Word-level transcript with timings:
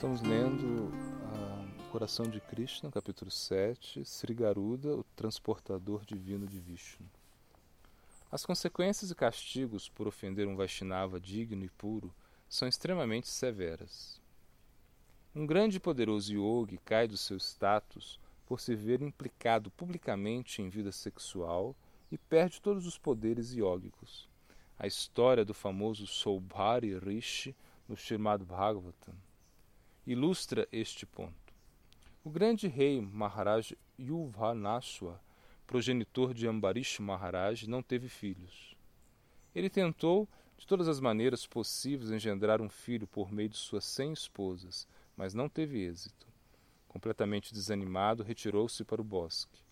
Estamos 0.00 0.22
lendo 0.22 0.90
o 1.78 1.90
Coração 1.92 2.24
de 2.24 2.40
Krishna, 2.40 2.90
capítulo 2.90 3.30
7, 3.30 4.02
Sri 4.02 4.32
Garuda, 4.32 4.96
o 4.96 5.04
transportador 5.14 6.06
divino 6.06 6.46
de 6.46 6.58
Vishnu. 6.58 7.06
As 8.32 8.46
consequências 8.46 9.10
e 9.10 9.14
castigos 9.14 9.90
por 9.90 10.08
ofender 10.08 10.48
um 10.48 10.56
Vaishnava 10.56 11.20
digno 11.20 11.66
e 11.66 11.68
puro 11.68 12.10
são 12.48 12.66
extremamente 12.66 13.28
severas. 13.28 14.18
Um 15.34 15.44
grande 15.44 15.76
e 15.76 15.80
poderoso 15.80 16.32
yogi 16.32 16.78
cai 16.78 17.06
do 17.06 17.18
seu 17.18 17.36
status 17.36 18.18
por 18.46 18.58
se 18.58 18.74
ver 18.74 19.02
implicado 19.02 19.70
publicamente 19.70 20.62
em 20.62 20.70
vida 20.70 20.92
sexual 20.92 21.76
e 22.10 22.16
perde 22.16 22.62
todos 22.62 22.86
os 22.86 22.96
poderes 22.96 23.52
yógicos. 23.52 24.26
A 24.78 24.86
história 24.86 25.44
do 25.44 25.52
famoso 25.52 26.06
Soubhari 26.06 26.98
Rishi 26.98 27.54
no 27.86 27.94
Srimad 27.94 28.42
Bhagavatam 28.46 29.14
ilustra 30.06 30.66
este 30.72 31.04
ponto. 31.06 31.54
O 32.24 32.30
grande 32.30 32.68
rei 32.68 33.00
Maharaj 33.00 33.74
Yuvanashwa, 33.98 35.20
progenitor 35.66 36.34
de 36.34 36.46
Ambarish 36.46 37.00
Maharaj, 37.00 37.66
não 37.66 37.82
teve 37.82 38.08
filhos. 38.08 38.76
Ele 39.54 39.70
tentou, 39.70 40.28
de 40.56 40.66
todas 40.66 40.88
as 40.88 41.00
maneiras 41.00 41.46
possíveis, 41.46 42.10
engendrar 42.10 42.60
um 42.60 42.68
filho 42.68 43.06
por 43.06 43.32
meio 43.32 43.48
de 43.48 43.56
suas 43.56 43.84
cem 43.84 44.12
esposas, 44.12 44.86
mas 45.16 45.34
não 45.34 45.48
teve 45.48 45.80
êxito. 45.80 46.26
Completamente 46.88 47.54
desanimado, 47.54 48.22
retirou-se 48.22 48.84
para 48.84 49.00
o 49.00 49.04
bosque. 49.04 49.62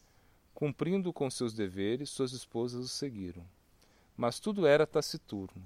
Cumprindo 0.55 1.13
com 1.13 1.31
seus 1.31 1.53
deveres, 1.53 2.11
suas 2.11 2.33
esposas 2.33 2.85
o 2.85 2.89
seguiram. 2.89 3.47
Mas 4.17 4.41
tudo 4.41 4.67
era 4.67 4.87
taciturno. 4.87 5.65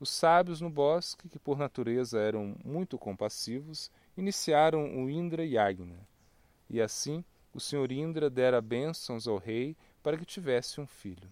Os 0.00 0.10
sábios 0.10 0.60
no 0.60 0.68
bosque, 0.68 1.28
que 1.28 1.38
por 1.38 1.56
natureza 1.56 2.18
eram 2.18 2.56
muito 2.64 2.98
compassivos, 2.98 3.90
iniciaram 4.16 5.02
o 5.02 5.08
Indra 5.08 5.44
Yagna. 5.44 6.06
E 6.68 6.80
assim 6.80 7.24
o 7.54 7.60
senhor 7.60 7.92
Indra 7.92 8.28
dera 8.28 8.60
bênçãos 8.60 9.28
ao 9.28 9.38
rei 9.38 9.76
para 10.02 10.18
que 10.18 10.24
tivesse 10.24 10.80
um 10.80 10.86
filho. 10.86 11.30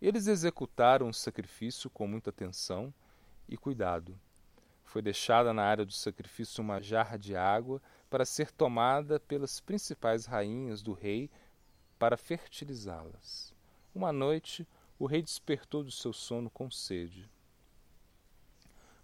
Eles 0.00 0.26
executaram 0.26 1.08
o 1.08 1.14
sacrifício 1.14 1.90
com 1.90 2.06
muita 2.06 2.30
atenção 2.30 2.92
e 3.48 3.56
cuidado. 3.56 4.18
Foi 4.84 5.02
deixada 5.02 5.52
na 5.52 5.62
área 5.62 5.84
do 5.84 5.92
sacrifício 5.92 6.62
uma 6.62 6.80
jarra 6.80 7.18
de 7.18 7.36
água 7.36 7.80
para 8.08 8.24
ser 8.24 8.50
tomada 8.50 9.20
pelas 9.20 9.60
principais 9.60 10.24
rainhas 10.24 10.82
do 10.82 10.92
rei 10.92 11.30
para 11.98 12.16
fertilizá-las. 12.16 13.52
Uma 13.94 14.12
noite, 14.12 14.66
o 15.04 15.06
rei 15.06 15.20
despertou 15.20 15.84
do 15.84 15.90
seu 15.90 16.14
sono 16.14 16.48
com 16.48 16.70
sede. 16.70 17.28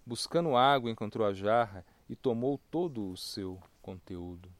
Buscando 0.03 0.55
água, 0.55 0.89
encontrou 0.89 1.27
a 1.27 1.31
jarra 1.31 1.85
e 2.09 2.15
tomou 2.15 2.59
todo 2.71 3.11
o 3.11 3.15
seu 3.15 3.61
conteúdo. 3.83 4.51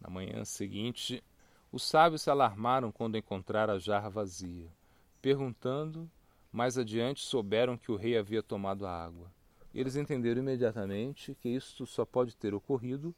Na 0.00 0.08
manhã 0.08 0.42
seguinte, 0.42 1.22
os 1.70 1.82
sábios 1.82 2.22
se 2.22 2.30
alarmaram 2.30 2.90
quando 2.90 3.18
encontraram 3.18 3.74
a 3.74 3.78
jarra 3.78 4.08
vazia. 4.08 4.72
Perguntando, 5.20 6.10
mais 6.50 6.78
adiante 6.78 7.20
souberam 7.20 7.76
que 7.76 7.92
o 7.92 7.96
rei 7.96 8.16
havia 8.16 8.42
tomado 8.42 8.86
a 8.86 9.04
água. 9.04 9.30
Eles 9.74 9.96
entenderam 9.96 10.40
imediatamente 10.40 11.34
que 11.34 11.50
isto 11.50 11.84
só 11.84 12.06
pode 12.06 12.34
ter 12.34 12.54
ocorrido 12.54 13.14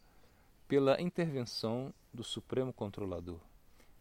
pela 0.67 1.01
intervenção 1.01 1.95
do 2.13 2.25
Supremo 2.25 2.73
Controlador. 2.73 3.39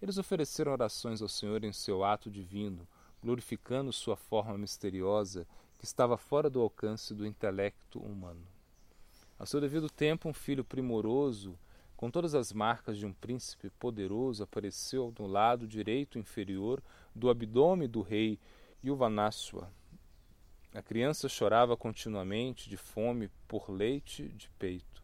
Eles 0.01 0.17
ofereceram 0.17 0.71
orações 0.71 1.21
ao 1.21 1.29
Senhor 1.29 1.63
em 1.63 1.71
seu 1.71 2.03
ato 2.03 2.27
divino, 2.31 2.87
glorificando 3.25 3.91
sua 3.91 4.15
forma 4.15 4.55
misteriosa 4.55 5.47
que 5.79 5.83
estava 5.83 6.15
fora 6.15 6.47
do 6.47 6.61
alcance 6.61 7.11
do 7.11 7.25
intelecto 7.25 7.97
humano. 7.99 8.45
A 9.39 9.47
seu 9.47 9.59
devido 9.59 9.89
tempo, 9.89 10.29
um 10.29 10.33
filho 10.33 10.63
primoroso, 10.63 11.57
com 11.97 12.11
todas 12.11 12.35
as 12.35 12.53
marcas 12.53 12.99
de 12.99 13.05
um 13.05 13.11
príncipe 13.11 13.71
poderoso, 13.71 14.43
apareceu 14.43 15.11
no 15.17 15.25
lado 15.25 15.67
direito 15.67 16.19
inferior 16.19 16.83
do 17.15 17.27
abdômen 17.27 17.89
do 17.89 18.01
rei 18.01 18.39
Yuvanashwa. 18.83 19.71
A 20.75 20.83
criança 20.83 21.27
chorava 21.27 21.75
continuamente 21.75 22.69
de 22.69 22.77
fome 22.77 23.31
por 23.47 23.71
leite 23.71 24.29
de 24.29 24.49
peito. 24.59 25.03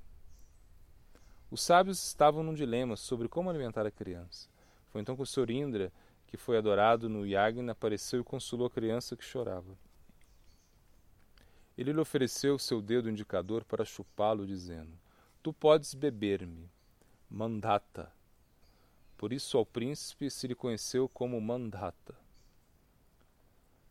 Os 1.49 1.63
sábios 1.63 2.05
estavam 2.05 2.43
num 2.43 2.53
dilema 2.53 2.95
sobre 2.95 3.27
como 3.27 3.49
alimentar 3.49 3.85
a 3.87 3.91
criança. 3.91 4.47
Foi 4.91 5.01
então 5.01 5.15
que 5.15 5.23
o 5.23 5.25
Sr. 5.25 5.91
Que 6.31 6.37
foi 6.37 6.57
adorado 6.57 7.07
no 7.07 7.27
Yagna, 7.27 7.73
apareceu 7.73 8.21
e 8.21 8.23
consolou 8.23 8.65
a 8.65 8.71
criança 8.71 9.17
que 9.17 9.23
chorava. 9.23 9.77
Ele 11.77 11.91
lhe 11.91 11.99
ofereceu 11.99 12.57
seu 12.57 12.81
dedo 12.81 13.09
indicador 13.09 13.65
para 13.65 13.85
chupá-lo, 13.85 14.47
dizendo: 14.47 14.97
Tu 15.43 15.51
podes 15.51 15.93
beber-me, 15.93 16.71
Mandata. 17.29 18.11
Por 19.17 19.33
isso 19.33 19.57
ao 19.57 19.65
príncipe 19.65 20.29
se 20.31 20.47
lhe 20.47 20.55
conheceu 20.55 21.09
como 21.09 21.39
Mandata. 21.39 22.15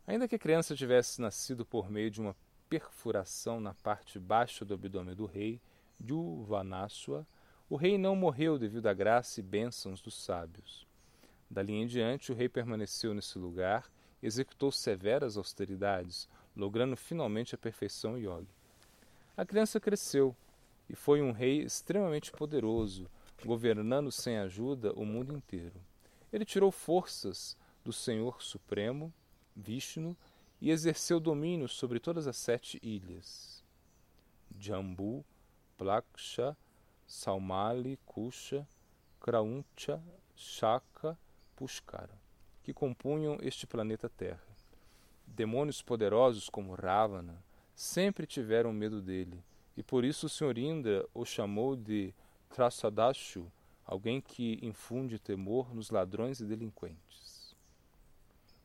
Ainda 0.07 0.27
que 0.27 0.35
a 0.35 0.39
criança 0.39 0.75
tivesse 0.75 1.21
nascido 1.21 1.65
por 1.65 1.89
meio 1.89 2.11
de 2.11 2.21
uma 2.21 2.35
perfuração 2.71 3.61
na 3.61 3.75
parte 3.75 4.19
baixa 4.19 4.65
do 4.65 4.75
abdômen 4.75 5.15
do 5.15 5.27
rei, 5.27 5.61
Juvanashwa, 6.05 7.27
o 7.69 7.77
rei 7.77 7.99
não 7.99 8.17
morreu 8.17 8.59
devido 8.59 8.87
à 8.87 8.95
graça 8.95 9.39
e 9.39 9.43
bênçãos 9.43 10.01
dos 10.01 10.15
sábios. 10.15 10.90
Dali 11.51 11.73
em 11.73 11.87
diante, 11.87 12.31
o 12.31 12.35
rei 12.35 12.49
permaneceu 12.49 13.13
nesse 13.13 13.37
lugar, 13.37 13.91
executou 14.23 14.71
severas 14.71 15.37
austeridades, 15.37 16.29
logrando 16.57 16.97
finalmente 16.97 17.55
a 17.55 17.59
perfeição 17.59 18.17
yogi. 18.17 18.55
A 19.37 19.45
criança 19.45 19.81
cresceu 19.81 20.37
e 20.89 20.95
foi 20.95 21.21
um 21.21 21.33
rei 21.33 21.63
extremamente 21.63 22.31
poderoso, 22.31 23.11
governando 23.45 24.13
sem 24.13 24.39
ajuda 24.39 24.93
o 24.93 25.05
mundo 25.05 25.35
inteiro. 25.35 25.81
Ele 26.33 26.45
tirou 26.45 26.71
forças 26.71 27.57
do 27.85 27.93
Senhor 27.93 28.41
Supremo, 28.43 29.13
Vishnu, 29.57 30.17
e 30.61 30.71
exerceu 30.71 31.19
domínio 31.19 31.69
sobre 31.69 31.99
todas 31.99 32.27
as 32.27 32.37
sete 32.37 32.79
ilhas. 32.83 33.65
Jambu, 34.59 35.25
Plaksha, 35.79 36.57
Saumali, 37.07 37.99
Kusha, 38.05 38.69
Krauncha, 39.19 40.03
Shaka, 40.37 41.19
Pushkara, 41.61 42.19
que 42.63 42.73
compunham 42.73 43.37
este 43.43 43.67
planeta 43.67 44.09
Terra. 44.09 44.41
Demônios 45.27 45.83
poderosos 45.83 46.49
como 46.49 46.73
Ravana 46.73 47.45
sempre 47.75 48.27
tiveram 48.27 48.73
medo 48.73 49.03
dele, 49.03 49.45
e 49.77 49.83
por 49.83 50.03
isso 50.03 50.25
o 50.25 50.29
Sr. 50.31 50.57
Indra 50.57 51.07
o 51.13 51.23
chamou 51.23 51.77
de 51.77 52.15
Trasadashu, 52.49 53.53
alguém 53.85 54.23
que 54.23 54.59
infunde 54.63 55.19
temor 55.19 55.75
nos 55.75 55.91
ladrões 55.91 56.41
e 56.41 56.47
delinquentes. 56.47 57.55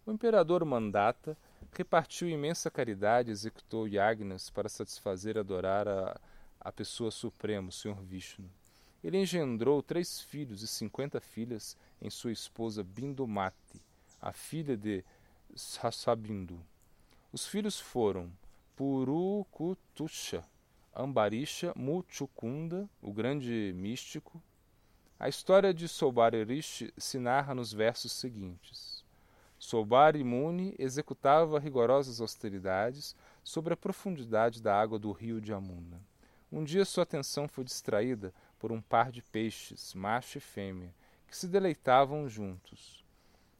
O 0.05 0.11
imperador 0.13 0.63
Mandata 0.63 1.38
repartiu 1.73 2.29
imensa 2.29 2.72
caridade 2.72 3.29
e 3.29 3.34
executou 3.34 3.89
yagnas 3.89 4.50
para 4.50 4.69
satisfazer 4.69 5.35
e 5.35 5.39
adorar 5.39 5.85
a, 5.85 6.17
a 6.61 6.72
pessoa 6.72 7.11
suprema, 7.11 7.67
o 7.67 7.73
Sr. 7.73 8.01
Vishnu. 8.01 8.50
Ele 9.05 9.21
engendrou 9.21 9.83
três 9.83 10.19
filhos 10.19 10.63
e 10.63 10.67
cinquenta 10.67 11.21
filhas 11.21 11.77
em 12.01 12.09
sua 12.09 12.31
esposa 12.31 12.83
Bindumati, 12.83 13.79
a 14.19 14.33
filha 14.33 14.75
de 14.75 15.05
Sasabindu. 15.55 16.59
Os 17.31 17.45
filhos 17.45 17.79
foram 17.79 18.31
Purukutusha, 18.75 20.43
Ambarisha, 20.91 21.71
Muchukunda, 21.75 22.89
o 22.99 23.13
grande 23.13 23.73
místico. 23.75 24.41
A 25.19 25.29
história 25.29 25.72
de 25.72 25.87
Sobari 25.87 26.43
Rishi 26.43 26.91
se 26.97 27.19
narra 27.19 27.53
nos 27.53 27.72
versos 27.72 28.11
seguintes. 28.11 29.05
Sobari 29.59 30.23
Muni 30.23 30.73
executava 30.79 31.59
rigorosas 31.59 32.19
austeridades 32.19 33.16
sobre 33.43 33.72
a 33.72 33.78
profundidade 33.78 34.63
da 34.63 34.75
água 34.75 34.97
do 34.97 35.11
rio 35.11 35.40
de 35.40 35.53
Amuna. 35.53 36.01
Um 36.51 36.63
dia 36.63 36.85
sua 36.85 37.03
atenção 37.03 37.47
foi 37.47 37.63
distraída 37.63 38.34
por 38.66 38.72
um 38.72 38.82
par 38.82 39.12
de 39.12 39.22
peixes, 39.22 39.94
macho 39.94 40.40
e 40.40 40.41
fêmea, 40.41 40.91
que 41.28 41.38
se 41.38 41.47
deleitavam 41.47 42.28
juntos. 42.28 43.06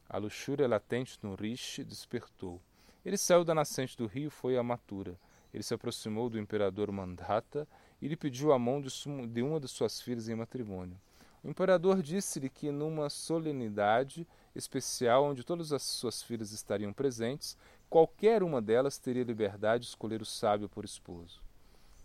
A 0.08 0.18
luxúria 0.18 0.66
latente 0.66 1.16
no 1.22 1.36
Rishi 1.36 1.84
despertou. 1.84 2.60
Ele 3.04 3.16
saiu 3.16 3.44
da 3.44 3.54
nascente 3.54 3.96
do 3.96 4.08
rio 4.08 4.26
e 4.26 4.30
foi 4.30 4.58
a 4.58 4.64
Matura. 4.64 5.16
Ele 5.54 5.62
se 5.62 5.72
aproximou 5.72 6.28
do 6.28 6.40
imperador 6.40 6.90
Mandata 6.90 7.68
e 8.02 8.08
lhe 8.08 8.16
pediu 8.16 8.52
a 8.52 8.58
mão 8.58 8.80
de, 8.80 8.90
de 9.28 9.42
uma 9.42 9.60
de 9.60 9.68
suas 9.68 10.00
filhas 10.02 10.28
em 10.28 10.34
matrimônio. 10.34 11.00
O 11.44 11.48
imperador 11.48 12.02
disse-lhe 12.02 12.50
que, 12.50 12.72
numa 12.72 13.08
solenidade 13.08 14.26
especial 14.56 15.24
onde 15.26 15.44
todas 15.44 15.72
as 15.72 15.84
suas 15.84 16.20
filhas 16.20 16.50
estariam 16.50 16.92
presentes, 16.92 17.56
qualquer 17.88 18.42
uma 18.42 18.60
delas 18.60 18.98
teria 18.98 19.22
liberdade 19.22 19.84
de 19.84 19.90
escolher 19.90 20.20
o 20.20 20.26
sábio 20.26 20.68
por 20.68 20.84
esposo. 20.84 21.40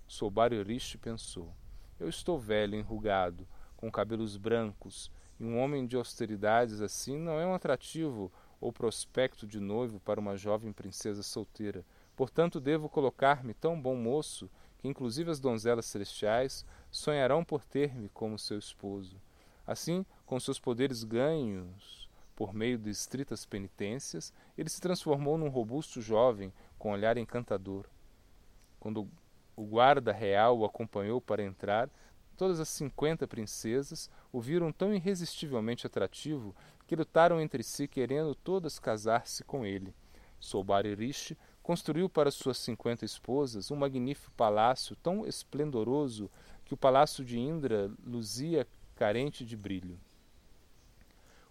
Soubari 0.07 0.62
Rishi 0.62 1.00
pensou: 1.00 1.51
Eu 2.01 2.09
estou 2.09 2.39
velho, 2.39 2.75
enrugado, 2.75 3.48
com 3.77 3.92
cabelos 3.92 4.36
brancos, 4.36 5.12
e 5.39 5.45
um 5.45 5.59
homem 5.59 5.86
de 5.86 5.95
austeridades 5.95 6.81
assim 6.81 7.15
não 7.15 7.39
é 7.39 7.45
um 7.45 7.53
atrativo 7.53 8.31
ou 8.59 8.74
prospecto 8.74 9.45
de 9.45 9.59
noivo 9.59 10.00
para 10.00 10.19
uma 10.19 10.36
jovem 10.36 10.74
princesa 10.74 11.21
solteira. 11.21 11.86
Portanto, 12.15 12.59
devo 12.59 12.89
colocar-me 12.89 13.53
tão 13.53 13.80
bom 13.80 13.95
moço 13.95 14.50
que 14.80 14.88
inclusive 14.88 15.30
as 15.30 15.39
donzelas 15.39 15.86
celestiais 15.86 16.65
sonharão 16.89 17.45
por 17.45 17.63
ter-me 17.63 18.09
como 18.09 18.39
seu 18.39 18.57
esposo. 18.57 19.21
Assim, 19.68 20.04
com 20.25 20.39
seus 20.39 20.59
poderes 20.59 21.04
ganhos 21.04 22.09
por 22.36 22.51
meio 22.51 22.80
de 22.80 22.89
estritas 22.89 23.45
penitências, 23.45 24.33
ele 24.57 24.69
se 24.69 24.81
transformou 24.81 25.38
num 25.38 25.50
robusto 25.50 26.01
jovem 26.01 26.51
com 26.80 26.94
olhar 26.94 27.15
encantador. 27.15 27.86
Quando 28.80 29.07
o 29.61 29.65
guarda 29.65 30.11
real 30.11 30.57
o 30.57 30.65
acompanhou 30.65 31.21
para 31.21 31.43
entrar, 31.43 31.87
todas 32.35 32.59
as 32.59 32.67
cinquenta 32.67 33.27
princesas 33.27 34.09
o 34.31 34.41
viram 34.41 34.71
tão 34.71 34.91
irresistivelmente 34.91 35.85
atrativo 35.85 36.55
que 36.87 36.95
lutaram 36.95 37.39
entre 37.39 37.61
si 37.61 37.87
querendo 37.87 38.33
todas 38.33 38.79
casar-se 38.79 39.43
com 39.43 39.63
ele. 39.63 39.93
Soubari 40.39 40.95
Rishi 40.95 41.37
construiu 41.61 42.09
para 42.09 42.31
suas 42.31 42.57
cinquenta 42.57 43.05
esposas 43.05 43.69
um 43.69 43.75
magnífico 43.75 44.31
palácio 44.31 44.95
tão 44.95 45.27
esplendoroso 45.27 46.27
que 46.65 46.73
o 46.73 46.77
palácio 46.77 47.23
de 47.23 47.39
Indra 47.39 47.91
luzia 48.03 48.67
carente 48.95 49.45
de 49.45 49.55
brilho. 49.55 49.99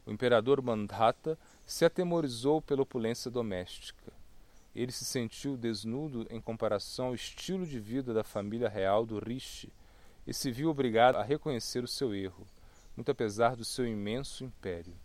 O 0.04 0.10
imperador 0.10 0.60
Mandhata 0.60 1.38
se 1.64 1.84
atemorizou 1.84 2.60
pela 2.60 2.82
opulência 2.82 3.30
doméstica. 3.30 4.12
Ele 4.81 4.93
se 4.93 5.05
sentiu 5.05 5.59
desnudo 5.59 6.27
em 6.31 6.41
comparação 6.41 7.09
ao 7.09 7.15
estilo 7.15 7.67
de 7.67 7.79
vida 7.79 8.15
da 8.15 8.25
família 8.25 8.67
real 8.67 9.05
do 9.05 9.19
Rishi 9.19 9.71
e 10.27 10.32
se 10.32 10.50
viu 10.50 10.71
obrigado 10.71 11.17
a 11.17 11.23
reconhecer 11.23 11.85
o 11.85 11.87
seu 11.87 12.15
erro, 12.15 12.47
muito 12.97 13.11
apesar 13.11 13.55
do 13.55 13.62
seu 13.62 13.87
imenso 13.87 14.43
império. 14.43 14.97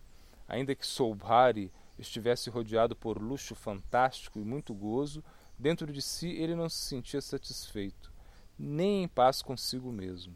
Ainda 0.48 0.74
que 0.74 0.88
Soubhari 0.88 1.74
estivesse 2.00 2.50
rodeado 2.50 2.95
por 2.95 3.22
luxo 3.22 3.54
fantástico 3.54 4.39
e 4.39 4.45
muito 4.45 4.74
gozo, 4.74 5.22
dentro 5.60 5.92
de 5.92 6.01
si 6.01 6.30
ele 6.30 6.56
não 6.56 6.69
se 6.69 6.77
sentia 6.77 7.19
satisfeito, 7.19 8.13
nem 8.57 9.04
em 9.04 9.10
paz 9.10 9.42
consigo 9.42 9.92
mesmo. 9.92 10.33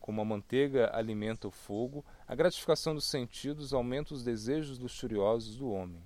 Como 0.00 0.22
a 0.22 0.24
manteiga 0.24 0.90
alimenta 0.96 1.46
o 1.46 1.50
fogo, 1.50 2.02
a 2.26 2.34
gratificação 2.34 2.94
dos 2.94 3.04
sentidos 3.04 3.74
aumenta 3.74 4.14
os 4.14 4.24
desejos 4.24 4.78
luxuriosos 4.78 5.56
do 5.56 5.70
homem. 5.70 6.02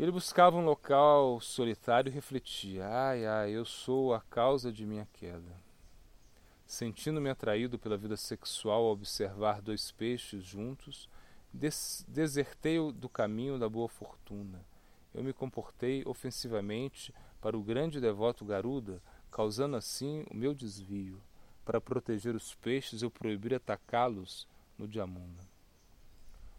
Ele 0.00 0.10
buscava 0.10 0.56
um 0.56 0.64
local 0.64 1.38
solitário 1.42 2.08
e 2.08 2.14
refletia: 2.14 2.88
ai, 2.88 3.26
ai, 3.26 3.50
eu 3.50 3.66
sou 3.66 4.14
a 4.14 4.20
causa 4.22 4.72
de 4.72 4.86
minha 4.86 5.06
queda. 5.12 5.54
Sentindo-me 6.64 7.28
atraído 7.28 7.78
pela 7.78 7.98
vida 7.98 8.16
sexual 8.16 8.84
ao 8.84 8.92
observar 8.92 9.60
dois 9.60 9.92
peixes 9.92 10.42
juntos, 10.42 11.06
des 11.52 12.02
desertei 12.08 12.78
do 12.92 13.10
caminho 13.10 13.58
da 13.58 13.68
boa 13.68 13.90
fortuna. 13.90 14.64
Eu 15.12 15.22
me 15.22 15.34
comportei 15.34 16.02
ofensivamente 16.06 17.12
para 17.38 17.58
o 17.58 17.62
grande 17.62 18.00
devoto 18.00 18.42
Garuda, 18.42 19.02
causando 19.30 19.76
assim 19.76 20.24
o 20.30 20.34
meu 20.34 20.54
desvio. 20.54 21.20
Para 21.62 21.78
proteger 21.78 22.34
os 22.34 22.54
peixes, 22.54 23.02
eu 23.02 23.10
proibi 23.10 23.54
atacá-los 23.54 24.48
no 24.78 24.88
Diamunda. 24.88 25.42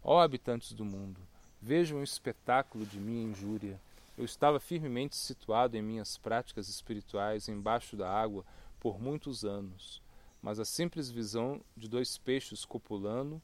Ó 0.00 0.20
habitantes 0.20 0.72
do 0.74 0.84
mundo, 0.84 1.20
vejam 1.62 1.98
um 1.98 2.02
espetáculo 2.02 2.84
de 2.84 2.98
minha 2.98 3.22
injúria. 3.22 3.80
Eu 4.18 4.24
estava 4.24 4.58
firmemente 4.58 5.14
situado 5.14 5.76
em 5.76 5.82
minhas 5.82 6.18
práticas 6.18 6.68
espirituais 6.68 7.48
embaixo 7.48 7.96
da 7.96 8.10
água 8.10 8.44
por 8.80 9.00
muitos 9.00 9.44
anos, 9.44 10.02
mas 10.42 10.58
a 10.58 10.64
simples 10.64 11.08
visão 11.08 11.60
de 11.76 11.88
dois 11.88 12.18
peixes 12.18 12.64
copulando 12.64 13.40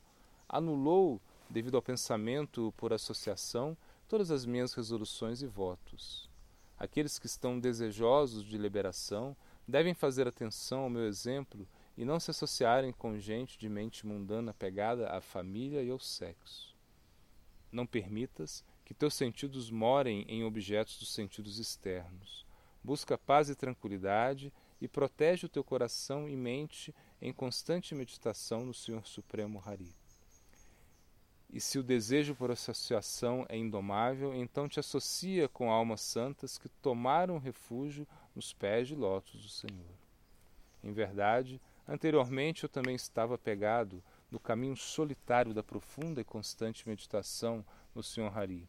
anulou 0.49 1.21
devido 1.49 1.77
ao 1.77 1.83
pensamento 1.83 2.75
por 2.77 2.93
associação, 2.93 3.77
todas 4.09 4.33
as 4.33 4.45
minhas 4.45 4.75
resoluções 4.75 5.41
e 5.41 5.47
votos. 5.47 6.29
Aqueles 6.77 7.21
que 7.21 7.27
estão 7.27 7.59
desejosos 7.59 8.45
de 8.45 8.59
liberação 8.59 9.37
devem 9.67 9.95
fazer 9.95 10.27
atenção 10.27 10.81
ao 10.81 10.91
meu 10.91 11.07
exemplo 11.07 11.67
e 11.97 12.05
não 12.05 12.19
se 12.19 12.33
associarem 12.33 12.93
com 12.93 13.17
gente 13.17 13.57
de 13.59 13.69
mente 13.69 14.05
mundana 14.05 14.53
pegada 14.53 15.09
à 15.11 15.21
família 15.21 15.83
e 15.83 15.91
ao 15.91 16.01
sexo. 16.01 16.78
Não 17.71 17.87
permitas 17.87 18.65
que 18.85 18.95
teus 18.95 19.15
sentidos 19.15 19.71
morem 19.71 20.25
em 20.29 20.45
objetos 20.45 20.99
dos 20.99 21.13
sentidos 21.13 21.59
externos. 21.59 22.47
Busca 22.83 23.19
paz 23.19 23.51
e 23.51 23.55
tranquilidade 23.55 24.53
e 24.81 24.89
protege 24.89 25.47
o 25.47 25.49
teu 25.49 25.63
coração 25.63 26.29
e 26.29 26.37
mente 26.37 26.95
em 27.21 27.33
constante 27.33 27.95
meditação 27.95 28.65
no 28.65 28.73
Senhor 28.73 29.07
Supremo 29.07 29.63
Hari. 29.65 29.95
E 31.51 31.61
se 31.61 31.79
o 31.79 31.83
desejo 31.83 32.35
por 32.35 32.51
associação 32.51 33.47
é 33.49 33.57
indomável, 33.57 34.35
então 34.35 34.69
te 34.69 34.79
associa 34.79 35.49
com 35.49 35.71
almas 35.71 36.03
santas 36.03 36.59
que 36.59 36.69
tomaram 36.69 37.39
refúgio 37.39 38.07
nos 38.35 38.53
pés 38.53 38.89
de 38.89 38.95
lótus 38.95 39.43
do 39.43 39.49
Senhor. 39.49 39.97
Em 40.85 40.93
verdade, 40.93 41.61
anteriormente 41.87 42.65
eu 42.65 42.69
também 42.69 42.95
estava 42.95 43.39
pegado 43.39 44.03
no 44.31 44.39
caminho 44.39 44.77
solitário 44.77 45.55
da 45.55 45.63
profunda 45.63 46.21
e 46.21 46.25
constante 46.25 46.89
meditação 46.89 47.65
no 47.95 48.03
Senhor 48.03 48.37
Hari, 48.37 48.69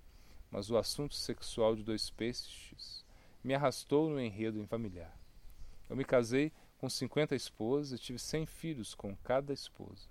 mas 0.49 0.69
o 0.69 0.77
assunto 0.77 1.15
sexual 1.15 1.75
de 1.75 1.83
dois 1.83 2.09
peixes 2.09 3.05
me 3.43 3.53
arrastou 3.53 4.09
no 4.09 4.19
enredo 4.19 4.65
familiar. 4.67 5.17
Eu 5.89 5.95
me 5.95 6.05
casei 6.05 6.51
com 6.77 6.89
cinquenta 6.89 7.35
esposas 7.35 7.99
e 7.99 8.01
tive 8.01 8.19
cem 8.19 8.45
filhos 8.45 8.95
com 8.95 9.15
cada 9.17 9.51
esposa. 9.51 10.07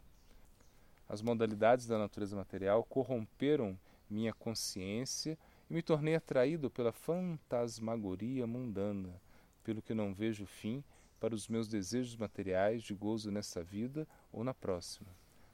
As 1.08 1.22
modalidades 1.22 1.86
da 1.86 1.98
natureza 1.98 2.36
material 2.36 2.84
corromperam 2.84 3.78
minha 4.08 4.34
consciência 4.34 5.38
e 5.70 5.74
me 5.74 5.82
tornei 5.82 6.14
atraído 6.14 6.70
pela 6.70 6.92
fantasmagoria 6.92 8.46
mundana, 8.46 9.20
pelo 9.64 9.80
que 9.80 9.94
não 9.94 10.14
vejo 10.14 10.46
fim 10.46 10.84
para 11.18 11.34
os 11.34 11.48
meus 11.48 11.68
desejos 11.68 12.16
materiais 12.16 12.82
de 12.82 12.94
gozo 12.94 13.30
nessa 13.30 13.62
vida 13.62 14.06
ou 14.32 14.44
na 14.44 14.52
próxima. 14.54 15.08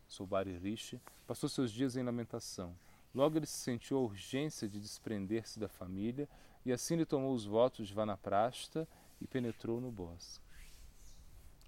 Soubari 0.08 0.56
Rishi 0.56 1.00
passou 1.26 1.48
seus 1.48 1.72
dias 1.72 1.96
em 1.96 2.02
lamentação. 2.02 2.74
Logo 3.14 3.38
ele 3.38 3.46
se 3.46 3.58
sentiu 3.58 3.98
a 3.98 4.00
urgência 4.00 4.68
de 4.68 4.80
desprender-se 4.80 5.58
da 5.58 5.68
família 5.68 6.28
e 6.64 6.72
assim 6.72 6.96
lhe 6.96 7.06
tomou 7.06 7.32
os 7.32 7.44
votos 7.44 7.86
de 7.86 7.94
Vanaprasta 7.94 8.88
e 9.20 9.26
penetrou 9.26 9.80
no 9.80 9.90
bosque. 9.90 10.42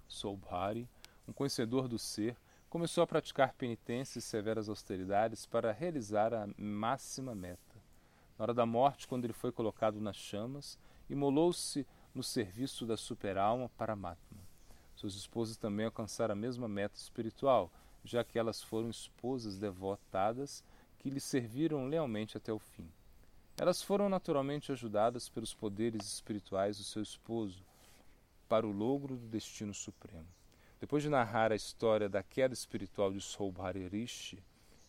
Soubhari, 0.07 0.87
um 1.27 1.33
conhecedor 1.33 1.87
do 1.87 1.97
ser, 1.97 2.35
começou 2.69 3.03
a 3.03 3.07
praticar 3.07 3.53
penitências 3.53 4.25
e 4.25 4.27
severas 4.27 4.67
austeridades 4.67 5.45
para 5.45 5.71
realizar 5.71 6.33
a 6.33 6.47
máxima 6.57 7.33
meta. 7.33 7.77
Na 8.37 8.43
hora 8.43 8.53
da 8.53 8.65
morte, 8.65 9.07
quando 9.07 9.25
ele 9.25 9.33
foi 9.33 9.51
colocado 9.51 9.99
nas 9.99 10.15
chamas, 10.15 10.77
imolou-se 11.09 11.87
no 12.13 12.23
serviço 12.23 12.85
da 12.85 12.97
superalma 12.97 13.69
para 13.77 13.95
Matma. 13.95 14.41
Suas 14.95 15.15
esposas 15.15 15.57
também 15.57 15.85
alcançaram 15.85 16.33
a 16.33 16.35
mesma 16.35 16.67
meta 16.67 16.97
espiritual, 16.97 17.71
já 18.03 18.23
que 18.23 18.37
elas 18.39 18.61
foram 18.61 18.89
esposas 18.89 19.57
devotadas 19.57 20.63
que 20.99 21.09
lhe 21.09 21.19
serviram 21.19 21.87
lealmente 21.87 22.37
até 22.37 22.51
o 22.51 22.59
fim. 22.59 22.89
Elas 23.59 23.81
foram 23.81 24.07
naturalmente 24.07 24.71
ajudadas 24.71 25.29
pelos 25.29 25.53
poderes 25.53 26.05
espirituais 26.05 26.77
do 26.77 26.83
seu 26.83 27.01
esposo 27.01 27.63
para 28.47 28.67
o 28.67 28.71
logro 28.71 29.15
do 29.15 29.27
destino 29.27 29.73
supremo. 29.73 30.27
Depois 30.79 31.01
de 31.01 31.09
narrar 31.09 31.51
a 31.51 31.55
história 31.55 32.07
da 32.07 32.21
queda 32.21 32.53
espiritual 32.53 33.11
de 33.11 33.19
Soubhari 33.19 33.87
Rishi 33.87 34.43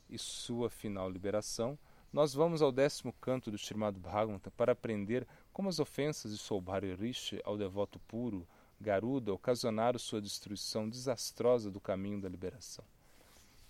e 0.09 0.19
sua 0.19 0.69
final 0.69 1.11
liberação, 1.11 1.79
nós 2.13 2.35
vamos 2.35 2.61
ao 2.61 2.71
décimo 2.71 3.13
canto 3.15 3.51
do 3.51 3.57
Srimad 3.57 3.99
Bhagavatam 3.99 4.53
para 4.57 4.73
aprender 4.73 5.27
como 5.53 5.69
as 5.69 5.79
ofensas 5.79 6.33
de 6.33 6.39
Soubhari 6.39 6.95
Rishi 6.95 7.41
ao 7.45 7.57
devoto 7.57 7.99
puro, 8.01 8.47
Garuda, 8.81 9.33
ocasionaram 9.33 9.99
sua 9.99 10.21
destruição 10.21 10.89
desastrosa 10.89 11.71
do 11.71 11.81
caminho 11.81 12.21
da 12.21 12.29
liberação. 12.29 12.85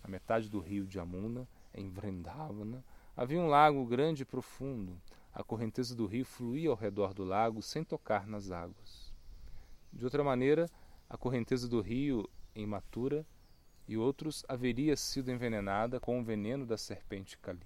Na 0.03 0.09
metade 0.09 0.49
do 0.49 0.61
rio 0.61 0.87
de 0.87 0.99
Amuna, 0.99 1.49
em 1.75 1.89
Vrindavana, 1.89 2.85
havia 3.17 3.41
um 3.41 3.49
lago 3.49 3.85
grande 3.87 4.23
e 4.23 4.27
profundo. 4.27 5.01
A 5.33 5.43
correnteza 5.43 5.95
do 5.95 6.07
rio 6.07 6.25
fluía 6.25 6.71
ao 6.71 6.77
redor 6.77 7.15
do 7.15 7.25
lago 7.25 7.63
sem 7.63 7.85
tocar 7.85 8.27
nas 8.27 8.51
águas. 8.51 9.13
De 9.93 10.05
outra 10.05 10.23
maneira, 10.23 10.69
a 11.09 11.17
correnteza 11.17 11.69
do 11.69 11.81
rio 11.81 12.29
em 12.55 12.67
Matura 12.67 13.27
e 13.87 13.97
outros 13.97 14.45
haveria 14.49 14.97
sido 14.97 15.31
envenenada 15.31 15.99
com 15.99 16.21
o 16.21 16.23
veneno 16.23 16.67
da 16.67 16.77
serpente 16.77 17.39
Calia, 17.39 17.63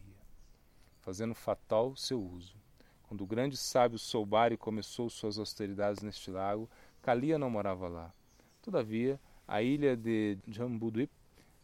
fazendo 1.01 1.35
fatal 1.35 1.97
seu 1.97 2.23
uso. 2.23 2.57
Quando 3.03 3.25
o 3.25 3.27
grande 3.27 3.57
sábio 3.57 3.99
Soubari 3.99 4.57
começou 4.57 5.11
suas 5.11 5.39
austeridades 5.39 6.03
neste 6.03 6.31
lago, 6.31 6.71
Calia 7.03 7.39
não 7.39 7.51
morava 7.51 7.89
lá. 7.89 8.15
Todavia, 8.63 9.21
a 9.47 9.61
ilha 9.61 9.97
de 9.97 10.39
Jambudwip, 10.47 11.11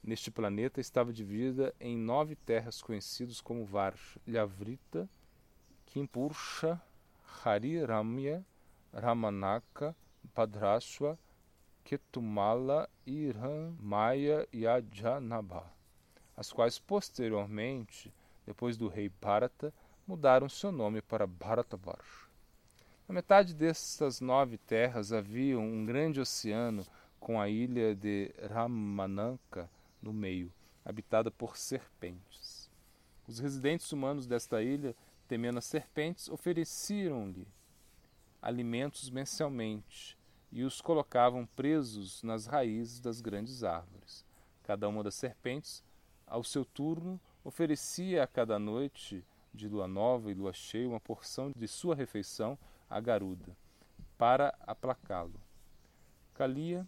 neste 0.08 0.30
planeta, 0.30 0.80
estava 0.80 1.12
dividida 1.12 1.74
em 1.78 1.96
nove 1.96 2.34
terras 2.34 2.80
conhecidas 2.80 3.42
como 3.42 3.66
Varsha, 3.66 4.18
Lhavrita, 4.26 5.06
Kimpursha, 5.84 6.80
Hari 7.44 7.84
Ramya, 7.84 8.42
Ramanaka, 8.92 9.94
Padrashwa, 10.34 11.18
Ketumala, 11.84 12.88
e 13.06 14.66
Ajanabha, 14.66 15.64
as 16.34 16.52
quais 16.52 16.78
posteriormente, 16.78 18.12
depois 18.46 18.78
do 18.78 18.88
rei 18.88 19.10
Bharata, 19.20 19.72
mudaram 20.06 20.48
seu 20.48 20.72
nome 20.72 21.02
para 21.02 21.26
Bharatavarsha. 21.26 22.28
Na 23.06 23.14
metade 23.14 23.54
dessas 23.54 24.22
nove 24.22 24.56
terras 24.56 25.12
havia 25.12 25.58
um 25.58 25.84
grande 25.84 26.18
oceano 26.18 26.86
com 27.20 27.38
a 27.38 27.48
ilha 27.48 27.94
de 27.94 28.32
Ramananka 28.50 29.68
no 30.00 30.12
meio, 30.12 30.52
habitada 30.84 31.30
por 31.30 31.56
serpentes. 31.56 32.70
Os 33.26 33.38
residentes 33.38 33.92
humanos 33.92 34.26
desta 34.26 34.62
ilha, 34.62 34.96
temendo 35.26 35.58
as 35.58 35.66
serpentes, 35.66 36.28
ofereciam-lhe 36.28 37.46
alimentos 38.40 39.10
mensalmente 39.10 40.16
e 40.50 40.64
os 40.64 40.80
colocavam 40.80 41.44
presos 41.44 42.22
nas 42.22 42.46
raízes 42.46 43.00
das 43.00 43.20
grandes 43.20 43.62
árvores. 43.62 44.24
Cada 44.62 44.88
uma 44.88 45.02
das 45.02 45.14
serpentes, 45.14 45.84
ao 46.26 46.42
seu 46.42 46.64
turno, 46.64 47.20
oferecia 47.44 48.22
a 48.22 48.26
cada 48.26 48.58
noite 48.58 49.24
de 49.52 49.68
lua 49.68 49.88
nova 49.88 50.30
e 50.30 50.34
lua 50.34 50.52
cheia 50.52 50.88
uma 50.88 51.00
porção 51.00 51.52
de 51.54 51.66
sua 51.66 51.94
refeição 51.94 52.58
à 52.88 53.00
garuda, 53.00 53.56
para 54.16 54.54
aplacá-lo. 54.60 55.40
Calia, 56.34 56.86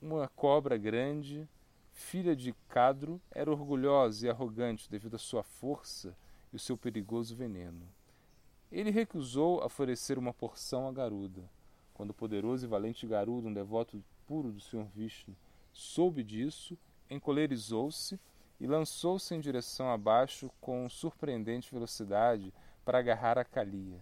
uma 0.00 0.28
cobra 0.28 0.76
grande, 0.76 1.48
filha 1.94 2.34
de 2.34 2.52
Cadro, 2.68 3.20
era 3.30 3.50
orgulhosa 3.50 4.26
e 4.26 4.30
arrogante 4.30 4.90
devido 4.90 5.14
à 5.14 5.18
sua 5.18 5.42
força 5.42 6.14
e 6.52 6.56
o 6.56 6.58
seu 6.58 6.76
perigoso 6.76 7.34
veneno. 7.34 7.88
Ele 8.70 8.90
recusou 8.90 9.64
oferecer 9.64 10.18
uma 10.18 10.34
porção 10.34 10.88
à 10.88 10.92
Garuda. 10.92 11.48
Quando 11.94 12.10
o 12.10 12.14
poderoso 12.14 12.66
e 12.66 12.68
valente 12.68 13.06
Garuda, 13.06 13.48
um 13.48 13.54
devoto 13.54 14.02
puro 14.26 14.50
do 14.50 14.60
Senhor 14.60 14.86
Vishnu, 14.86 15.34
soube 15.72 16.24
disso, 16.24 16.76
encolerizou-se 17.08 18.18
e 18.58 18.66
lançou-se 18.66 19.32
em 19.32 19.40
direção 19.40 19.90
abaixo 19.90 20.50
com 20.60 20.88
surpreendente 20.88 21.72
velocidade 21.72 22.52
para 22.84 22.98
agarrar 22.98 23.38
a 23.38 23.44
Kalia. 23.44 24.00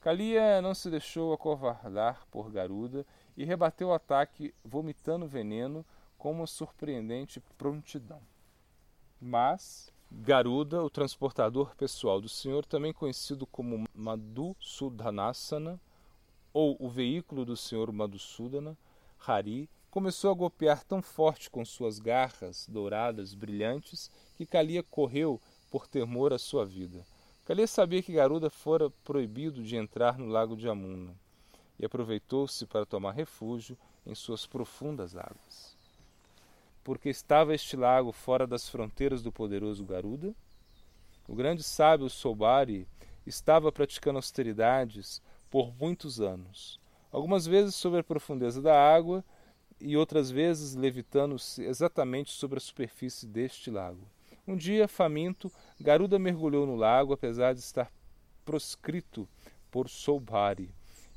Kalia 0.00 0.60
não 0.60 0.74
se 0.74 0.90
deixou 0.90 1.32
acovardar 1.32 2.26
por 2.30 2.50
Garuda 2.50 3.06
e 3.36 3.44
rebateu 3.44 3.88
o 3.88 3.92
ataque 3.92 4.52
vomitando 4.64 5.26
veneno 5.26 5.84
com 6.18 6.32
uma 6.32 6.46
surpreendente 6.46 7.40
prontidão. 7.56 8.20
Mas 9.20 9.90
Garuda, 10.10 10.82
o 10.82 10.90
transportador 10.90 11.76
pessoal 11.76 12.20
do 12.20 12.28
Senhor, 12.28 12.64
também 12.64 12.92
conhecido 12.92 13.46
como 13.46 13.86
Madhu 13.94 14.56
Sudhanasana, 14.58 15.80
ou 16.52 16.76
o 16.80 16.88
veículo 16.88 17.44
do 17.44 17.56
Senhor 17.56 17.92
Madhusudana, 17.92 18.76
Hari, 19.24 19.68
começou 19.90 20.30
a 20.30 20.34
golpear 20.34 20.82
tão 20.82 21.02
forte 21.02 21.50
com 21.50 21.64
suas 21.64 21.98
garras 21.98 22.66
douradas, 22.68 23.34
brilhantes, 23.34 24.10
que 24.36 24.46
Kalia 24.46 24.82
correu 24.82 25.40
por 25.70 25.86
temor 25.86 26.32
à 26.32 26.38
sua 26.38 26.64
vida. 26.64 27.06
Kalia 27.44 27.66
sabia 27.66 28.02
que 28.02 28.12
Garuda 28.12 28.50
fora 28.50 28.90
proibido 29.04 29.62
de 29.62 29.76
entrar 29.76 30.18
no 30.18 30.26
lago 30.26 30.56
de 30.56 30.68
Amuna 30.68 31.14
e 31.78 31.84
aproveitou-se 31.84 32.66
para 32.66 32.86
tomar 32.86 33.12
refúgio 33.12 33.76
em 34.06 34.14
suas 34.14 34.46
profundas 34.46 35.16
águas 35.16 35.77
porque 36.88 37.10
estava 37.10 37.54
este 37.54 37.76
lago 37.76 38.12
fora 38.12 38.46
das 38.46 38.66
fronteiras 38.66 39.22
do 39.22 39.30
poderoso 39.30 39.84
Garuda? 39.84 40.34
O 41.28 41.34
grande 41.34 41.62
sábio 41.62 42.08
Sobari 42.08 42.88
estava 43.26 43.70
praticando 43.70 44.16
austeridades 44.16 45.20
por 45.50 45.70
muitos 45.78 46.18
anos, 46.18 46.80
algumas 47.12 47.46
vezes 47.46 47.74
sobre 47.74 48.00
a 48.00 48.02
profundeza 48.02 48.62
da 48.62 48.74
água 48.74 49.22
e 49.78 49.98
outras 49.98 50.30
vezes 50.30 50.74
levitando-se 50.74 51.62
exatamente 51.62 52.30
sobre 52.30 52.56
a 52.56 52.60
superfície 52.60 53.26
deste 53.26 53.70
lago. 53.70 54.08
Um 54.46 54.56
dia, 54.56 54.88
faminto, 54.88 55.52
Garuda 55.78 56.18
mergulhou 56.18 56.66
no 56.66 56.74
lago, 56.74 57.12
apesar 57.12 57.52
de 57.52 57.60
estar 57.60 57.92
proscrito 58.46 59.28
por 59.70 59.90
Soubari, 59.90 60.70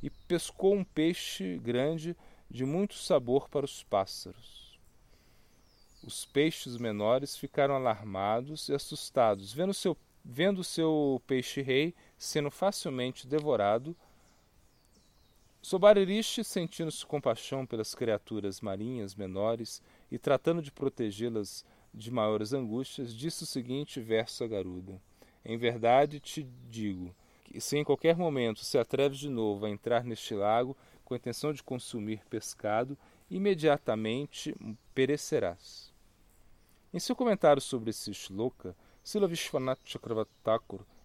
e 0.04 0.10
pescou 0.10 0.76
um 0.76 0.84
peixe 0.84 1.58
grande 1.60 2.14
de 2.50 2.66
muito 2.66 2.96
sabor 2.96 3.48
para 3.48 3.64
os 3.64 3.84
pássaros. 3.84 4.71
Os 6.04 6.26
peixes 6.26 6.78
menores 6.78 7.38
ficaram 7.38 7.76
alarmados 7.76 8.70
e 8.70 8.74
assustados, 8.74 9.54
vendo 9.54 9.74
seu, 9.74 9.96
vendo 10.26 10.64
seu 10.64 11.22
peixe-rei 11.28 11.94
sendo 12.18 12.50
facilmente 12.50 13.28
devorado. 13.28 13.96
Sobaririshi, 15.62 16.44
sentindo-se 16.44 17.06
compaixão 17.06 17.68
pelas 17.68 17.94
criaturas 17.94 18.62
marinhas 18.62 19.14
menores 19.14 19.82
e 20.12 20.18
tratando 20.18 20.60
de 20.60 20.72
protegê-las 20.72 21.64
de 21.94 22.10
maiores 22.10 22.52
angústias, 22.52 23.14
disse 23.14 23.44
o 23.44 23.48
seguinte 23.48 24.00
verso 24.00 24.44
a 24.44 24.48
Garuda: 24.48 25.00
Em 25.46 25.56
verdade 25.56 26.20
te 26.20 26.42
digo 26.68 27.14
que, 27.44 27.62
se 27.62 27.78
em 27.78 27.84
qualquer 27.84 28.16
momento 28.16 28.66
se 28.66 28.78
atreves 28.78 29.20
de 29.20 29.30
novo 29.30 29.68
a 29.68 29.70
entrar 29.70 30.04
neste 30.04 30.34
lago 30.34 30.76
com 31.06 31.14
a 31.14 31.18
intenção 31.18 31.54
de 31.54 31.62
consumir 31.62 32.22
pescado, 32.28 32.98
imediatamente 33.30 34.56
perecerás. 34.96 35.91
Em 36.94 37.00
seu 37.00 37.16
comentário 37.16 37.62
sobre 37.62 37.92
esse 37.92 38.14
shloka, 38.14 38.76
Sila 39.02 39.26
Vishwanath 39.26 39.80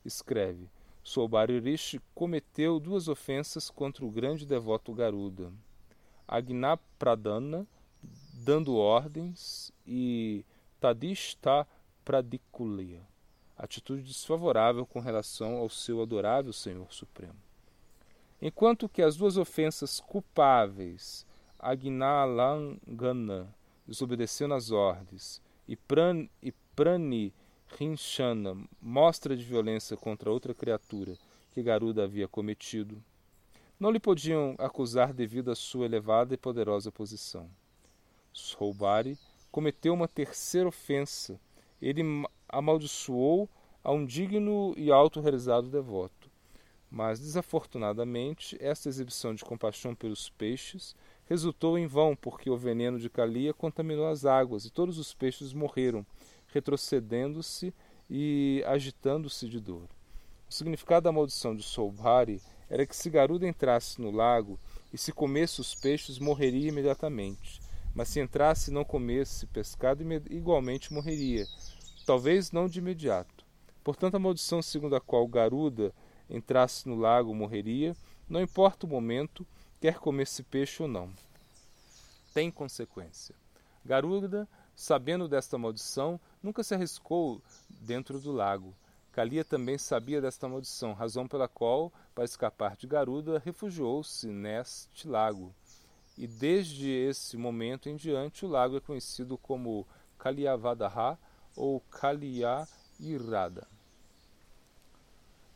escreve: 0.05 0.69
Sobaririshi 1.01 2.01
cometeu 2.13 2.81
duas 2.81 3.07
ofensas 3.07 3.71
contra 3.71 4.05
o 4.05 4.11
grande 4.11 4.45
devoto 4.45 4.93
Garuda. 4.93 5.53
Pradana, 6.99 7.65
dando 8.45 8.75
ordens, 8.75 9.71
e 9.87 10.45
Tadishta 10.81 11.65
Pradikulya, 12.05 13.01
atitude 13.57 14.03
desfavorável 14.03 14.85
com 14.85 14.99
relação 14.99 15.57
ao 15.59 15.69
seu 15.69 16.03
adorável 16.03 16.53
Senhor 16.53 16.93
Supremo. 16.93 17.37
Enquanto 18.43 18.89
que 18.89 19.03
as 19.03 19.17
duas 19.17 19.37
ofensas 19.37 20.01
culpáveis, 20.01 21.25
Agnalangana, 21.59 23.55
desobedecendo 23.87 24.55
as 24.55 24.73
ordens, 24.73 25.41
e, 25.69 25.77
pran, 25.77 26.29
e 26.43 26.53
Prani 26.75 27.33
Rinchana, 27.79 28.57
mostra 28.81 29.37
de 29.37 29.45
violência 29.45 29.97
contra 29.97 30.31
outra 30.31 30.55
criatura 30.55 31.17
que 31.53 31.63
Garuda 31.63 32.05
havia 32.05 32.29
cometido, 32.29 33.03
não 33.79 33.91
lhe 33.91 34.01
podiam 34.01 34.55
acusar 34.59 35.13
devido 35.13 35.51
à 35.51 35.55
sua 35.55 35.85
elevada 35.85 36.33
e 36.35 36.39
poderosa 36.39 36.91
posição. 36.91 37.51
Soubari 38.33 39.19
cometeu 39.51 39.95
uma 39.95 40.09
terceira 40.09 40.69
ofensa. 40.69 41.41
Ele 41.81 42.03
amaldiçoou 42.49 43.49
a 43.83 43.93
um 43.93 44.05
digno 44.05 44.75
e 44.77 44.91
auto-realizado 44.91 45.69
devoto. 45.69 46.31
Mas, 46.91 47.21
desafortunadamente, 47.21 48.57
esta 48.61 48.89
exibição 48.89 49.35
de 49.35 49.45
compaixão 49.45 49.95
pelos 49.95 50.31
peixes 50.31 50.95
resultou 51.27 51.77
em 51.79 51.87
vão, 51.87 52.17
porque 52.17 52.49
o 52.49 52.57
veneno 52.57 52.99
de 52.99 53.11
Calia 53.11 53.53
contaminou 53.53 54.07
as 54.07 54.25
águas 54.25 54.65
e 54.65 54.71
todos 54.71 54.99
os 54.99 55.13
peixes 55.13 55.53
morreram, 55.53 56.07
retrocedendo-se 56.49 57.75
e 58.09 58.63
agitando-se 58.67 59.49
de 59.49 59.61
dor. 59.61 59.89
O 60.49 60.53
significado 60.55 61.05
da 61.05 61.13
maldição 61.13 61.55
de 61.55 61.63
Soubhari 61.63 62.41
era 62.71 62.87
que 62.87 62.97
se 62.97 63.11
Garuda 63.11 63.47
entrasse 63.47 64.01
no 64.01 64.11
lago 64.11 64.59
e 64.93 64.99
se 64.99 65.13
comesse 65.13 65.61
os 65.61 65.75
peixes, 65.75 66.19
morreria 66.19 66.69
imediatamente. 66.69 67.61
Mas 67.95 68.09
se 68.09 68.21
entrasse 68.21 68.71
e 68.71 68.75
não 68.75 68.85
comesse 68.85 69.47
pescado, 69.47 70.05
igualmente 70.31 70.93
morreria, 70.93 71.47
talvez 72.05 72.53
não 72.53 72.69
de 72.69 72.79
imediato. 72.79 73.45
Portanto, 73.83 74.17
a 74.17 74.19
maldição 74.19 74.61
segundo 74.61 74.95
a 74.95 75.01
qual 75.01 75.27
Garuda 75.27 75.93
entrasse 76.29 76.89
no 76.89 76.97
lago 76.97 77.35
morreria, 77.35 77.97
não 78.29 78.41
importa 78.41 78.87
o 78.87 78.89
momento, 78.89 79.47
quer 79.81 79.99
comer 79.99 80.25
esse 80.25 80.43
peixe 80.43 80.83
ou 80.83 80.89
não. 80.89 81.13
Tem 82.33 82.51
consequência. 82.51 83.35
Garuda, 83.85 84.49
sabendo 84.75 85.29
desta 85.29 85.57
maldição, 85.57 86.21
nunca 86.43 86.63
se 86.63 86.75
arriscou 86.75 87.41
dentro 87.69 88.21
do 88.21 88.33
lago. 88.33 88.75
Kalia 89.13 89.45
também 89.45 89.79
sabia 89.79 90.21
desta 90.21 90.47
maldição, 90.47 90.93
razão 90.93 91.27
pela 91.27 91.49
qual, 91.49 91.91
para 92.15 92.25
escapar 92.25 92.77
de 92.77 92.87
Garuda, 92.87 93.41
refugiou-se 93.43 94.27
neste 94.27 95.09
lago. 95.09 95.55
E 96.19 96.27
desde 96.27 96.91
esse 96.91 97.37
momento 97.37 97.89
em 97.89 97.97
diante, 97.97 98.45
o 98.45 98.49
lago 98.49 98.77
é 98.77 98.81
conhecido 98.81 99.39
como 99.39 99.87
Kaliavadaha 100.19 101.19
ou 101.55 101.81
Kalia 101.91 102.69
Irada. 103.01 103.67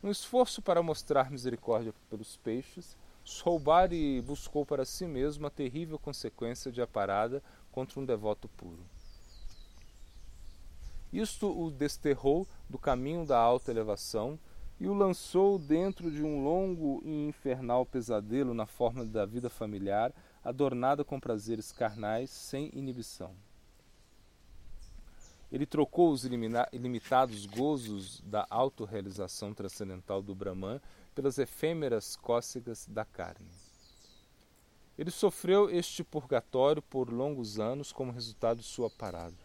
No 0.02 0.10
esforço 0.10 0.62
para 0.62 0.82
mostrar 0.82 1.30
misericórdia 1.30 1.92
pelos 2.08 2.38
peixes, 2.38 2.96
Soubari 3.30 4.20
buscou 4.20 4.66
para 4.66 4.84
si 4.84 5.06
mesmo 5.06 5.46
a 5.46 5.50
terrível 5.50 5.96
consequência 6.00 6.72
de 6.72 6.82
a 6.82 6.87
parada 6.87 7.40
contra 7.70 8.00
um 8.00 8.04
devoto 8.04 8.49
puro. 8.49 8.84
Isto 11.12 11.46
o 11.46 11.70
desterrou 11.70 12.44
do 12.68 12.76
caminho 12.76 13.25
da 13.25 13.38
alta 13.38 13.70
elevação 13.70 14.37
e 14.80 14.88
o 14.88 14.94
lançou 14.94 15.60
dentro 15.60 16.10
de 16.10 16.25
um 16.25 16.42
longo 16.42 17.00
e 17.04 17.28
infernal 17.28 17.87
pesadelo 17.87 18.52
na 18.52 18.66
forma 18.66 19.04
da 19.04 19.25
vida 19.25 19.49
familiar, 19.49 20.12
adornada 20.42 21.04
com 21.04 21.20
prazeres 21.20 21.70
carnais 21.70 22.30
sem 22.30 22.68
inibição. 22.75 23.32
Ele 25.52 25.66
trocou 25.66 26.10
os 26.10 26.25
ilimitados 26.25 27.46
gozos 27.46 28.20
da 28.22 28.44
autorrealização 28.50 29.54
transcendental 29.54 30.20
do 30.20 30.34
Brahman 30.34 30.80
pelas 31.14 31.38
efêmeras 31.38 32.17
cócegas 32.17 32.87
da 32.87 33.05
carne. 33.05 33.50
Ele 34.99 35.11
sofreu 35.11 35.71
este 35.71 36.05
purgatório 36.05 36.83
por 36.83 37.11
longos 37.11 37.59
anos 37.59 37.93
como 37.93 38.12
resultado 38.12 38.59
de 38.59 38.67
sua 38.67 38.90
parada. 38.90 39.38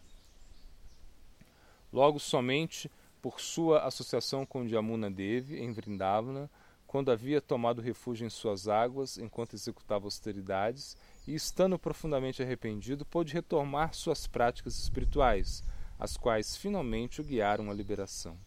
Logo, 1.92 2.18
somente 2.18 2.90
por 3.22 3.40
sua 3.40 3.80
associação 3.84 4.44
com 4.44 4.68
Jamuna 4.68 5.10
Devi 5.10 5.58
em 5.58 5.72
Vrindavana, 5.72 6.50
quando 6.86 7.10
havia 7.10 7.40
tomado 7.40 7.82
refúgio 7.82 8.26
em 8.26 8.30
suas 8.30 8.68
águas 8.68 9.18
enquanto 9.18 9.54
executava 9.54 10.06
austeridades, 10.06 10.96
e 11.26 11.34
estando 11.34 11.78
profundamente 11.78 12.42
arrependido, 12.42 13.04
pôde 13.04 13.32
retomar 13.32 13.94
suas 13.94 14.26
práticas 14.26 14.78
espirituais, 14.78 15.64
as 15.98 16.16
quais 16.16 16.56
finalmente 16.56 17.20
o 17.20 17.24
guiaram 17.24 17.70
à 17.70 17.74
liberação. 17.74 18.38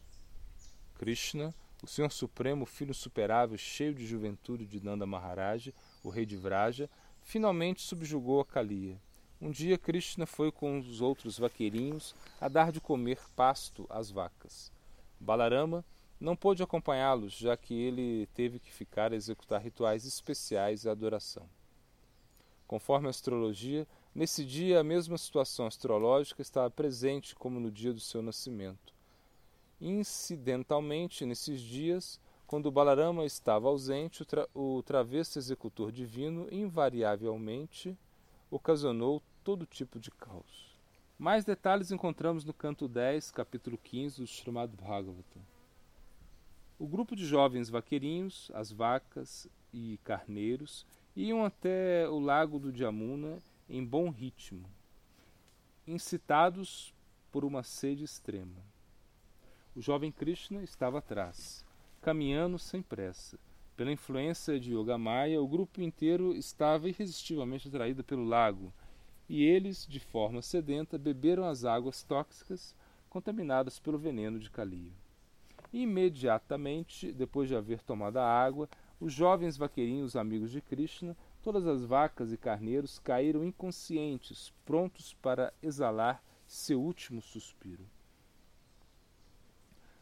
Krishna, 0.96 1.54
o 1.81 1.88
Senhor 1.88 2.12
Supremo, 2.12 2.65
filho 2.65 2.93
superável, 2.93 3.57
cheio 3.57 3.93
de 3.93 4.05
juventude 4.05 4.65
de 4.65 4.83
Nanda 4.83 5.05
Maharaj, 5.05 5.74
o 6.03 6.09
rei 6.09 6.25
de 6.25 6.36
Vraja, 6.36 6.89
finalmente 7.21 7.81
subjugou 7.81 8.41
a 8.41 8.45
Kaliya. 8.45 9.00
Um 9.41 9.50
dia 9.51 9.77
Krishna 9.77 10.25
foi 10.25 10.51
com 10.51 10.77
os 10.77 11.00
outros 11.00 11.39
vaqueirinhos 11.39 12.13
a 12.41 12.50
dar 12.50 12.71
de 12.71 12.81
comer 12.81 13.19
pasto 13.36 13.86
às 13.89 14.12
vacas. 14.12 14.71
Balarama 15.17 15.86
não 16.19 16.36
pôde 16.36 16.62
acompanhá-los, 16.62 17.33
já 17.33 17.55
que 17.55 17.74
ele 17.74 18.27
teve 18.33 18.59
que 18.59 18.74
ficar 18.74 19.13
a 19.13 19.15
executar 19.15 19.62
rituais 19.62 20.05
especiais 20.05 20.81
de 20.81 20.89
adoração. 20.89 21.50
Conforme 22.67 23.07
a 23.07 23.09
astrologia, 23.09 23.88
nesse 24.13 24.43
dia 24.43 24.81
a 24.81 24.83
mesma 24.83 25.17
situação 25.17 25.65
astrológica 25.65 26.41
estava 26.41 26.69
presente 26.69 27.33
como 27.33 27.57
no 27.59 27.71
dia 27.71 27.93
do 27.93 28.01
seu 28.01 28.21
nascimento. 28.21 28.99
Incidentalmente, 29.81 31.25
nesses 31.25 31.62
dias, 31.62 32.19
quando 32.45 32.71
Balarama 32.71 33.25
estava 33.25 33.69
ausente, 33.69 34.24
o, 34.24 34.25
tra 34.25 34.48
o 34.53 34.83
travesso 34.83 35.39
executor 35.39 35.91
divino 35.91 36.48
invariavelmente 36.51 37.98
ocasionou 38.51 39.21
todo 39.43 39.65
tipo 39.65 40.00
de 40.00 40.12
caos. 40.12 40.77
Mais 41.17 41.45
detalhes 41.45 41.91
encontramos 41.91 42.43
no 42.43 42.53
canto 42.53 42.88
10, 42.88 43.31
capítulo 43.31 43.77
15 43.77 44.21
do 44.21 44.27
Srimad 44.27 44.71
Bhagavatam. 44.75 45.41
O 46.77 46.88
grupo 46.88 47.15
de 47.15 47.25
jovens 47.25 47.69
vaqueirinhos, 47.69 48.50
as 48.53 48.71
vacas 48.71 49.48
e 49.74 50.00
carneiros, 50.03 50.86
iam 51.15 51.43
até 51.45 52.07
o 52.09 52.19
lago 52.19 52.57
do 52.57 52.75
Jamuna 52.75 53.38
em 53.69 53.83
bom 53.86 54.09
ritmo, 54.09 54.69
incitados 55.86 56.93
por 57.31 57.45
uma 57.45 57.63
sede 57.63 58.03
extrema. 58.03 58.63
O 59.79 59.81
jovem 59.81 60.12
Krishna 60.12 60.62
estava 60.62 60.98
atrás 60.98 61.65
caminhando 62.01 62.59
sem 62.59 62.81
pressa. 62.81 63.39
Pela 63.77 63.93
influência 63.93 64.59
de 64.59 64.74
Yogamaya, 64.74 65.41
o 65.41 65.48
grupo 65.48 65.81
inteiro 65.81 66.36
estava 66.36 66.89
irresistivelmente 66.89 67.69
atraído 67.69 68.03
pelo 68.03 68.25
lago, 68.25 68.74
e 69.29 69.41
eles, 69.45 69.88
de 69.88 69.98
forma 70.01 70.41
sedenta, 70.41 70.98
beberam 70.98 71.45
as 71.45 71.63
águas 71.63 72.03
tóxicas 72.03 72.75
contaminadas 73.09 73.79
pelo 73.79 73.98
veneno 73.98 74.38
de 74.38 74.51
Kaliya. 74.51 74.91
Imediatamente, 75.71 77.13
depois 77.13 77.48
de 77.48 77.55
haver 77.55 77.81
tomado 77.81 78.17
a 78.17 78.27
água, 78.27 78.67
os 79.00 79.13
jovens 79.13 79.55
vaqueirinhos 79.55 80.17
amigos 80.17 80.51
de 80.51 80.59
Krishna, 80.59 81.15
todas 81.41 81.65
as 81.65 81.86
vacas 81.86 82.33
e 82.33 82.38
carneiros 82.38 83.00
caíram 83.00 83.45
inconscientes, 83.45 84.53
prontos 84.65 85.13
para 85.13 85.53
exalar 85.63 86.21
seu 86.45 86.81
último 86.81 87.21
suspiro. 87.21 87.88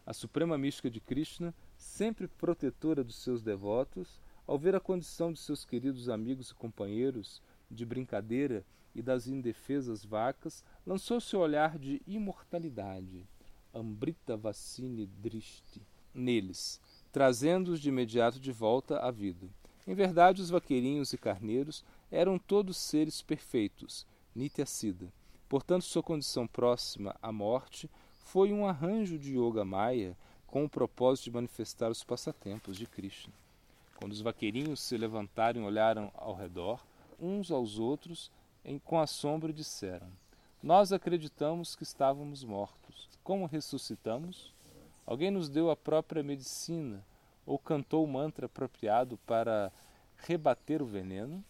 A 0.07 0.13
suprema 0.13 0.57
mística 0.57 0.89
de 0.89 1.01
Krishna 1.01 1.53
sempre 1.75 2.29
protetora 2.29 3.03
dos 3.03 3.17
seus 3.17 3.41
devotos, 3.41 4.21
ao 4.47 4.57
ver 4.57 4.73
a 4.73 4.79
condição 4.79 5.33
de 5.33 5.37
seus 5.37 5.65
queridos 5.65 6.07
amigos 6.07 6.49
e 6.49 6.55
companheiros 6.55 7.41
de 7.69 7.85
brincadeira 7.85 8.65
e 8.95 9.01
das 9.01 9.27
indefesas 9.27 10.05
vacas, 10.05 10.63
lançou 10.85 11.19
seu 11.19 11.41
olhar 11.41 11.77
de 11.77 12.01
imortalidade, 12.07 13.27
Ambrita 13.73 14.37
Vassini 14.37 15.07
Drishti, 15.07 15.81
neles, 16.13 16.79
trazendo-os 17.11 17.81
de 17.81 17.89
imediato 17.89 18.39
de 18.39 18.53
volta 18.53 18.99
à 18.99 19.11
vida. 19.11 19.49
Em 19.85 19.93
verdade, 19.93 20.41
os 20.41 20.49
vaqueirinhos 20.49 21.11
e 21.11 21.17
carneiros 21.17 21.83
eram 22.09 22.39
todos 22.39 22.77
seres 22.77 23.21
perfeitos, 23.21 24.07
Nitya 24.33 24.65
Siddha. 24.65 25.11
Portanto, 25.49 25.83
sua 25.83 26.01
condição 26.01 26.47
próxima 26.47 27.13
à 27.21 27.29
morte 27.29 27.89
foi 28.27 28.51
um 28.51 28.67
arranjo 28.67 29.17
de 29.17 29.37
Yoga 29.37 29.63
Maya 29.63 30.15
com 30.45 30.65
o 30.65 30.69
propósito 30.69 31.25
de 31.25 31.31
manifestar 31.31 31.89
os 31.89 32.03
passatempos 32.03 32.75
de 32.75 32.85
Krishna. 32.85 33.33
Quando 33.95 34.11
os 34.11 34.19
vaqueirinhos 34.19 34.81
se 34.81 34.97
levantaram 34.97 35.61
e 35.61 35.63
olharam 35.63 36.11
ao 36.13 36.35
redor, 36.35 36.85
uns 37.17 37.51
aos 37.51 37.79
outros, 37.79 38.29
com 38.83 38.99
assombro 38.99 39.53
disseram: 39.53 40.07
Nós 40.61 40.91
acreditamos 40.91 41.73
que 41.73 41.83
estávamos 41.83 42.43
mortos. 42.43 43.07
Como 43.23 43.45
ressuscitamos? 43.45 44.53
Alguém 45.05 45.31
nos 45.31 45.47
deu 45.47 45.71
a 45.71 45.75
própria 45.75 46.21
medicina 46.21 47.03
ou 47.45 47.57
cantou 47.57 48.03
o 48.03 48.07
mantra 48.07 48.47
apropriado 48.47 49.17
para 49.25 49.71
rebater 50.17 50.81
o 50.81 50.85
veneno? 50.85 51.41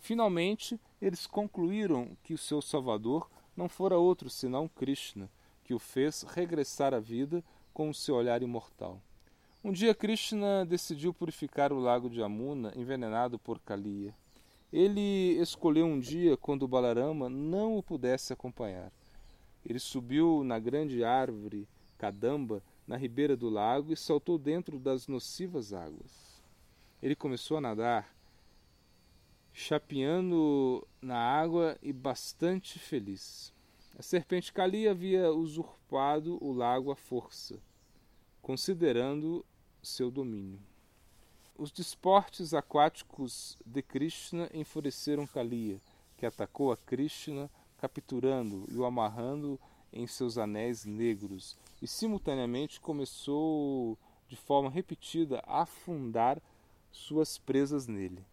Finalmente, 0.00 0.80
eles 1.00 1.26
concluíram 1.26 2.16
que 2.24 2.32
o 2.32 2.38
seu 2.38 2.62
Salvador 2.62 3.28
não 3.54 3.68
fora 3.68 3.98
outro 3.98 4.30
senão 4.30 4.66
Krishna, 4.66 5.28
que 5.72 5.74
o 5.74 5.78
fez 5.78 6.22
regressar 6.22 6.92
à 6.92 7.00
vida 7.00 7.42
com 7.72 7.88
o 7.88 7.94
seu 7.94 8.14
olhar 8.14 8.42
imortal. 8.42 9.00
Um 9.64 9.72
dia 9.72 9.94
Krishna 9.94 10.66
decidiu 10.66 11.14
purificar 11.14 11.72
o 11.72 11.80
lago 11.80 12.10
de 12.10 12.22
Amuna, 12.22 12.74
envenenado 12.76 13.38
por 13.38 13.58
Kaliya. 13.58 14.14
Ele 14.70 15.40
escolheu 15.40 15.86
um 15.86 15.98
dia 15.98 16.36
quando 16.36 16.68
Balarama 16.68 17.30
não 17.30 17.78
o 17.78 17.82
pudesse 17.82 18.34
acompanhar. 18.34 18.92
Ele 19.64 19.78
subiu 19.78 20.44
na 20.44 20.58
grande 20.58 21.02
árvore 21.02 21.66
Kadamba, 21.96 22.62
na 22.86 22.98
ribeira 22.98 23.34
do 23.34 23.48
lago, 23.48 23.94
e 23.94 23.96
saltou 23.96 24.36
dentro 24.36 24.78
das 24.78 25.08
nocivas 25.08 25.72
águas. 25.72 26.42
Ele 27.02 27.16
começou 27.16 27.56
a 27.56 27.62
nadar, 27.62 28.14
chapeando 29.54 30.86
na 31.00 31.16
água 31.16 31.78
e 31.80 31.94
bastante 31.94 32.78
feliz. 32.78 33.51
A 34.02 34.04
serpente 34.04 34.52
Kali 34.52 34.88
havia 34.88 35.30
usurpado 35.30 36.36
o 36.44 36.52
lago 36.52 36.90
à 36.90 36.96
força, 36.96 37.62
considerando 38.42 39.46
seu 39.80 40.10
domínio. 40.10 40.58
Os 41.56 41.70
desportos 41.70 42.52
aquáticos 42.52 43.56
de 43.64 43.80
Krishna 43.80 44.50
enfureceram 44.52 45.24
Kaliya, 45.24 45.80
que 46.16 46.26
atacou 46.26 46.72
a 46.72 46.76
Krishna, 46.76 47.48
capturando 47.78 48.66
e 48.72 48.76
o 48.76 48.84
amarrando 48.84 49.56
em 49.92 50.04
seus 50.08 50.36
anéis 50.36 50.84
negros, 50.84 51.56
e 51.80 51.86
simultaneamente 51.86 52.80
começou 52.80 53.96
de 54.26 54.34
forma 54.34 54.68
repetida 54.68 55.40
a 55.46 55.62
afundar 55.62 56.42
suas 56.90 57.38
presas 57.38 57.86
nele. 57.86 58.26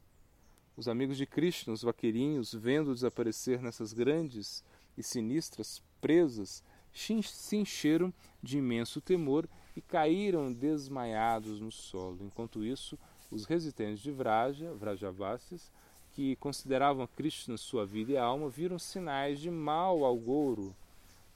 Os 0.75 0.88
amigos 0.88 1.15
de 1.15 1.27
Krishna, 1.27 1.73
os 1.73 1.84
vaqueirinhos, 1.84 2.55
vendo 2.55 2.91
desaparecer 2.95 3.62
nessas 3.62 3.93
grandes 3.93 4.63
e 4.99 5.03
sinistras 5.03 5.81
presas 6.01 6.63
se 6.93 7.55
encheram 7.55 8.13
de 8.43 8.57
imenso 8.57 8.99
temor 8.99 9.47
e 9.75 9.81
caíram 9.81 10.51
desmaiados 10.51 11.62
no 11.62 11.71
solo. 11.71 12.19
Enquanto 12.21 12.63
isso, 12.63 12.99
os 13.31 13.45
residentes 13.45 14.01
de 14.01 14.12
Vraja, 14.12 14.73
Vrajavasis, 14.73 15.71
que 16.12 16.35
consideravam 16.35 17.07
Krishna 17.07 17.55
sua 17.57 17.85
vida 17.85 18.12
e 18.12 18.17
alma, 18.17 18.49
viram 18.49 18.77
sinais 18.77 19.39
de 19.39 19.49
mau 19.49 20.03
algouro 20.03 20.75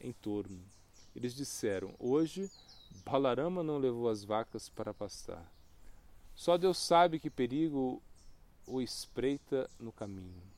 em 0.01 0.11
torno. 0.11 0.59
Eles 1.15 1.33
disseram: 1.35 1.93
Hoje 1.99 2.49
Balarama 3.05 3.63
não 3.63 3.77
levou 3.77 4.09
as 4.09 4.23
vacas 4.23 4.67
para 4.69 4.93
pastar. 4.93 5.49
Só 6.35 6.57
Deus 6.57 6.77
sabe 6.77 7.19
que 7.19 7.29
perigo 7.29 8.01
o 8.65 8.81
espreita 8.81 9.69
no 9.79 9.91
caminho. 9.91 10.52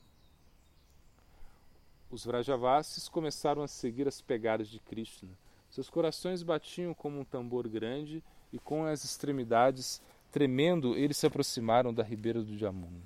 Os 2.15 2.23
Vrajavasis 2.23 3.09
começaram 3.09 3.61
a 3.61 3.67
seguir 3.67 4.07
as 4.07 4.21
pegadas 4.21 4.69
de 4.69 4.79
Krishna. 4.79 5.37
Seus 5.69 5.89
corações 5.89 6.43
batiam 6.43 6.93
como 6.93 7.19
um 7.19 7.25
tambor 7.25 7.67
grande 7.67 8.23
e 8.53 8.57
com 8.57 8.85
as 8.85 9.03
extremidades 9.03 10.01
tremendo, 10.31 10.95
eles 10.95 11.17
se 11.17 11.27
aproximaram 11.27 11.93
da 11.93 12.03
ribeira 12.03 12.41
do 12.41 12.57
Jamuna. 12.57 13.01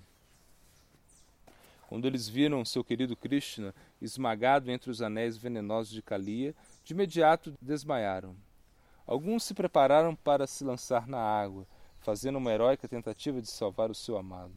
Quando 1.88 2.06
eles 2.06 2.30
viram 2.30 2.64
seu 2.64 2.84
querido 2.84 3.16
Krishna 3.16 3.74
esmagado 4.00 4.70
entre 4.70 4.92
os 4.92 5.02
anéis 5.02 5.36
venenosos 5.36 5.92
de 5.92 6.04
Kaliya, 6.04 6.54
de 6.84 6.94
imediato 6.94 7.52
desmaiaram. 7.60 8.36
Alguns 9.08 9.44
se 9.44 9.56
prepararam 9.56 10.16
para 10.16 10.46
se 10.46 10.64
lançar 10.64 11.08
na 11.08 11.18
água, 11.18 11.66
fazendo 11.98 12.38
uma 12.38 12.52
heróica 12.52 12.88
tentativa 12.88 13.42
de 13.42 13.50
salvar 13.50 13.90
o 13.90 13.96
seu 13.96 14.18
amado. 14.18 14.54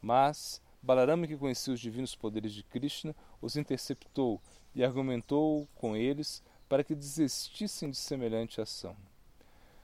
Mas 0.00 0.62
Balarama, 0.82 1.26
que 1.26 1.36
conhecia 1.36 1.72
os 1.72 1.80
divinos 1.80 2.16
poderes 2.16 2.52
de 2.52 2.64
Krishna, 2.64 3.14
os 3.40 3.56
interceptou 3.56 4.40
e 4.74 4.82
argumentou 4.82 5.68
com 5.76 5.96
eles 5.96 6.42
para 6.68 6.82
que 6.82 6.94
desistissem 6.94 7.90
de 7.90 7.96
semelhante 7.96 8.60
ação. 8.60 8.96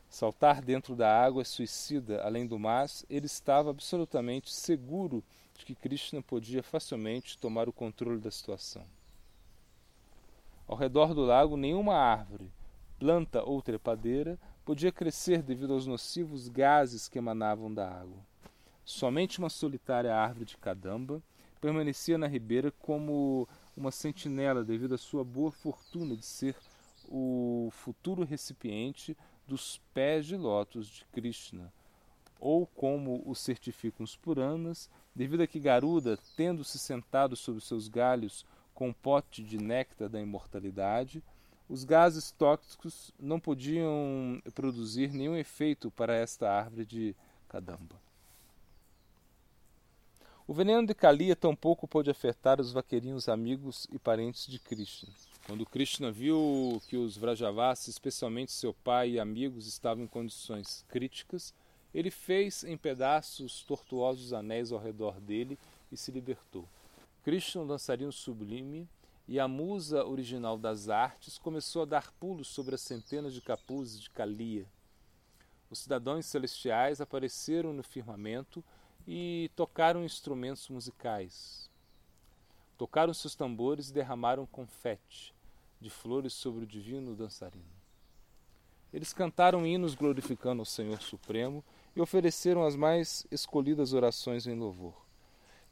Saltar 0.08 0.62
dentro 0.62 0.96
da 0.96 1.22
água 1.22 1.42
é 1.42 1.44
suicida, 1.44 2.22
além 2.22 2.46
do 2.46 2.58
mais, 2.58 3.04
ele 3.08 3.26
estava 3.26 3.70
absolutamente 3.70 4.52
seguro 4.52 5.22
de 5.54 5.64
que 5.64 5.74
Krishna 5.74 6.22
podia 6.22 6.62
facilmente 6.62 7.36
tomar 7.38 7.68
o 7.68 7.72
controle 7.72 8.18
da 8.18 8.30
situação. 8.30 8.84
Ao 10.66 10.76
redor 10.76 11.14
do 11.14 11.22
lago, 11.22 11.56
nenhuma 11.56 11.94
árvore, 11.94 12.50
planta 12.98 13.42
ou 13.44 13.62
trepadeira 13.62 14.38
podia 14.64 14.90
crescer 14.90 15.42
devido 15.42 15.74
aos 15.74 15.86
nocivos 15.86 16.48
gases 16.48 17.08
que 17.08 17.18
emanavam 17.18 17.72
da 17.72 17.88
água. 17.88 18.18
Somente 18.88 19.38
uma 19.38 19.50
solitária 19.50 20.16
árvore 20.16 20.46
de 20.46 20.56
cadamba 20.56 21.22
permanecia 21.60 22.16
na 22.16 22.26
ribeira 22.26 22.70
como 22.70 23.46
uma 23.76 23.90
sentinela 23.90 24.64
devido 24.64 24.94
à 24.94 24.98
sua 24.98 25.22
boa 25.22 25.52
fortuna 25.52 26.16
de 26.16 26.24
ser 26.24 26.56
o 27.06 27.68
futuro 27.70 28.24
recipiente 28.24 29.14
dos 29.46 29.78
pés 29.92 30.24
de 30.24 30.38
lótus 30.38 30.86
de 30.86 31.04
Krishna, 31.12 31.70
ou 32.40 32.66
como 32.66 33.22
o 33.26 33.34
certificam 33.34 34.04
os 34.04 34.16
Puranas, 34.16 34.88
devido 35.14 35.42
a 35.42 35.46
que 35.46 35.60
Garuda, 35.60 36.18
tendo-se 36.34 36.78
sentado 36.78 37.36
sobre 37.36 37.60
seus 37.60 37.88
galhos 37.88 38.46
com 38.72 38.88
um 38.88 38.94
pote 38.94 39.44
de 39.44 39.58
néctar 39.58 40.08
da 40.08 40.18
imortalidade, 40.18 41.22
os 41.68 41.84
gases 41.84 42.30
tóxicos 42.30 43.12
não 43.20 43.38
podiam 43.38 44.40
produzir 44.54 45.12
nenhum 45.12 45.36
efeito 45.36 45.90
para 45.90 46.16
esta 46.16 46.50
árvore 46.50 46.86
de 46.86 47.14
Kadamba. 47.50 48.07
O 50.48 50.54
veneno 50.54 50.86
de 50.86 50.94
Kalia 50.94 51.36
tampouco 51.36 51.86
pôde 51.86 52.10
afetar 52.10 52.58
os 52.58 52.72
vaqueirinhos 52.72 53.28
amigos 53.28 53.86
e 53.92 53.98
parentes 53.98 54.46
de 54.46 54.58
Krishna. 54.58 55.12
Quando 55.46 55.66
Krishna 55.66 56.10
viu 56.10 56.80
que 56.88 56.96
os 56.96 57.18
Vrajavasis, 57.18 57.88
especialmente 57.88 58.50
seu 58.50 58.72
pai 58.72 59.10
e 59.10 59.20
amigos, 59.20 59.66
estavam 59.66 60.04
em 60.04 60.06
condições 60.06 60.86
críticas, 60.88 61.52
ele 61.92 62.10
fez 62.10 62.64
em 62.64 62.78
pedaços 62.78 63.62
tortuosos 63.62 64.32
anéis 64.32 64.72
ao 64.72 64.78
redor 64.78 65.20
dele 65.20 65.58
e 65.92 65.98
se 65.98 66.10
libertou. 66.10 66.66
Krishna, 67.22 67.60
um 67.60 67.66
dançarino 67.66 68.10
sublime, 68.10 68.88
e 69.28 69.38
a 69.38 69.46
musa 69.46 70.02
original 70.06 70.56
das 70.56 70.88
artes 70.88 71.36
começou 71.36 71.82
a 71.82 71.84
dar 71.84 72.10
pulos 72.12 72.48
sobre 72.48 72.74
as 72.74 72.80
centenas 72.80 73.34
de 73.34 73.42
capuzes 73.42 74.00
de 74.00 74.08
Kalia. 74.08 74.64
Os 75.70 75.80
cidadãos 75.80 76.24
celestiais 76.24 77.02
apareceram 77.02 77.74
no 77.74 77.82
firmamento 77.82 78.64
e 79.10 79.50
tocaram 79.56 80.04
instrumentos 80.04 80.68
musicais. 80.68 81.70
Tocaram 82.76 83.14
seus 83.14 83.34
tambores 83.34 83.88
e 83.88 83.92
derramaram 83.94 84.44
confete 84.44 85.34
de 85.80 85.88
flores 85.88 86.34
sobre 86.34 86.64
o 86.64 86.66
divino 86.66 87.16
dançarino. 87.16 87.64
Eles 88.92 89.14
cantaram 89.14 89.66
hinos 89.66 89.94
glorificando 89.94 90.62
o 90.62 90.66
Senhor 90.66 91.00
Supremo 91.00 91.64
e 91.96 92.02
ofereceram 92.02 92.66
as 92.66 92.76
mais 92.76 93.26
escolhidas 93.30 93.94
orações 93.94 94.46
em 94.46 94.54
louvor. 94.54 94.94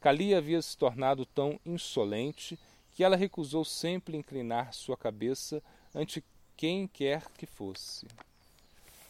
Cali 0.01 0.35
havia 0.35 0.62
se 0.62 0.77
tornado 0.77 1.27
tão 1.27 1.61
insolente 1.64 2.59
que 2.94 3.05
ela 3.05 3.16
recusou 3.16 3.66
sempre 3.66 4.16
inclinar 4.16 4.72
sua 4.72 4.96
cabeça 4.96 5.62
ante 5.94 6.25
quem 6.57 6.88
quer 6.88 7.29
que 7.33 7.44
fosse. 7.44 8.07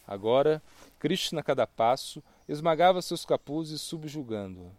Agora, 0.05 0.61
Krishna, 0.99 1.39
a 1.39 1.43
cada 1.43 1.65
passo, 1.65 2.21
esmagava 2.47 3.01
seus 3.01 3.25
capuzes 3.25 3.81
subjugando-a. 3.81 4.71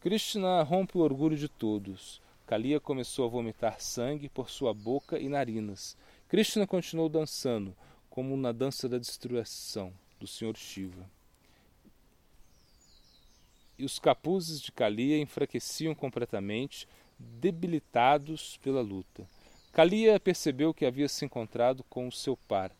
Krishna 0.00 0.62
rompe 0.62 0.98
o 0.98 1.00
orgulho 1.00 1.36
de 1.36 1.48
todos. 1.48 2.20
Kalia 2.46 2.80
começou 2.80 3.24
a 3.24 3.28
vomitar 3.28 3.80
sangue 3.80 4.28
por 4.28 4.50
sua 4.50 4.74
boca 4.74 5.18
e 5.18 5.28
narinas. 5.28 5.96
Krishna 6.28 6.66
continuou 6.66 7.08
dançando, 7.08 7.74
como 8.10 8.36
na 8.36 8.50
dança 8.50 8.88
da 8.88 8.98
destruição 8.98 9.92
do 10.18 10.26
Sr. 10.26 10.56
Shiva. 10.56 11.08
E 13.78 13.84
os 13.84 13.98
capuzes 13.98 14.60
de 14.60 14.72
Kalia 14.72 15.18
enfraqueciam 15.18 15.94
completamente, 15.94 16.86
debilitados 17.18 18.58
pela 18.62 18.82
luta. 18.82 19.26
Kalia 19.72 20.20
percebeu 20.20 20.74
que 20.74 20.84
havia 20.84 21.08
se 21.08 21.24
encontrado 21.24 21.82
com 21.84 22.06
o 22.06 22.12
seu 22.12 22.36
par, 22.36 22.70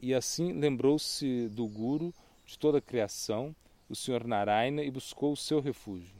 e 0.00 0.12
assim 0.12 0.52
lembrou-se 0.52 1.48
do 1.48 1.66
Guru, 1.66 2.12
de 2.46 2.58
toda 2.58 2.78
a 2.78 2.82
criação, 2.82 3.54
o 3.88 3.94
Sr. 3.94 4.26
Narayana, 4.26 4.82
e 4.82 4.90
buscou 4.90 5.32
o 5.32 5.36
seu 5.36 5.60
refúgio. 5.60 6.14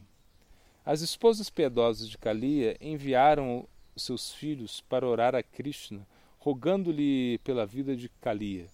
As 0.84 1.00
esposas 1.00 1.48
piedosas 1.48 2.08
de 2.08 2.18
Kalia 2.18 2.76
enviaram 2.80 3.66
seus 3.96 4.32
filhos 4.32 4.80
para 4.80 5.06
orar 5.06 5.34
a 5.34 5.42
Krishna, 5.42 6.06
rogando-lhe 6.38 7.38
pela 7.38 7.64
vida 7.64 7.96
de 7.96 8.08
Kalia. 8.08 8.68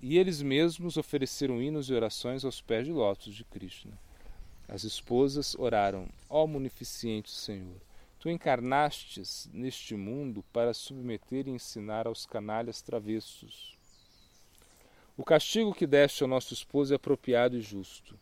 E 0.00 0.18
eles 0.18 0.42
mesmos 0.42 0.96
ofereceram 0.96 1.60
hinos 1.60 1.88
e 1.88 1.94
orações 1.94 2.44
aos 2.44 2.60
pés 2.60 2.84
de 2.84 2.92
lótus 2.92 3.34
de 3.34 3.44
Krishna. 3.44 3.98
As 4.68 4.84
esposas 4.84 5.54
oraram: 5.58 6.08
Ó 6.28 6.44
oh, 6.44 6.46
munificente 6.46 7.30
Senhor, 7.30 7.80
tu 8.18 8.28
encarnastes 8.28 9.48
neste 9.52 9.94
mundo 9.94 10.44
para 10.52 10.74
submeter 10.74 11.48
e 11.48 11.52
ensinar 11.52 12.06
aos 12.06 12.26
canalhas 12.26 12.82
travessos. 12.82 13.75
O 15.18 15.24
castigo 15.24 15.74
que 15.74 15.86
deste 15.86 16.22
ao 16.22 16.28
nosso 16.28 16.52
esposo 16.52 16.92
é 16.92 16.96
apropriado 16.96 17.56
e 17.56 17.60
justo. 17.62 18.18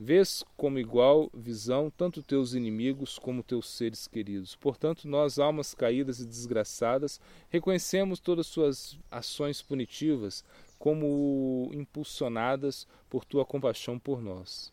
Vês 0.00 0.42
como 0.56 0.78
igual 0.78 1.28
visão 1.34 1.90
tanto 1.90 2.22
teus 2.22 2.54
inimigos 2.54 3.18
como 3.18 3.42
teus 3.42 3.68
seres 3.68 4.06
queridos. 4.06 4.56
Portanto, 4.56 5.06
nós, 5.06 5.38
almas 5.38 5.74
caídas 5.74 6.20
e 6.20 6.26
desgraçadas, 6.26 7.20
reconhecemos 7.50 8.18
todas 8.18 8.46
suas 8.46 8.98
ações 9.10 9.60
punitivas 9.60 10.42
como 10.78 11.68
impulsionadas 11.74 12.86
por 13.10 13.26
tua 13.26 13.44
compaixão 13.44 13.98
por 13.98 14.22
nós. 14.22 14.72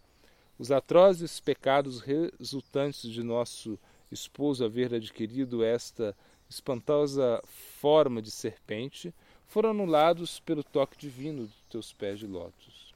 Os 0.58 0.72
atrozes 0.72 1.42
pecados 1.42 2.00
resultantes 2.00 3.10
de 3.10 3.22
nosso 3.22 3.78
esposo 4.10 4.64
haver 4.64 4.94
adquirido 4.94 5.62
esta 5.62 6.16
espantosa 6.50 7.42
forma 7.82 8.22
de 8.22 8.32
serpente 8.32 9.14
foram 9.47 9.71
anulados 9.71 10.39
pelo 10.39 10.63
toque 10.63 10.97
divino 10.97 11.43
dos 11.43 11.62
teus 11.69 11.93
pés 11.93 12.19
de 12.19 12.27
lótus 12.27 12.93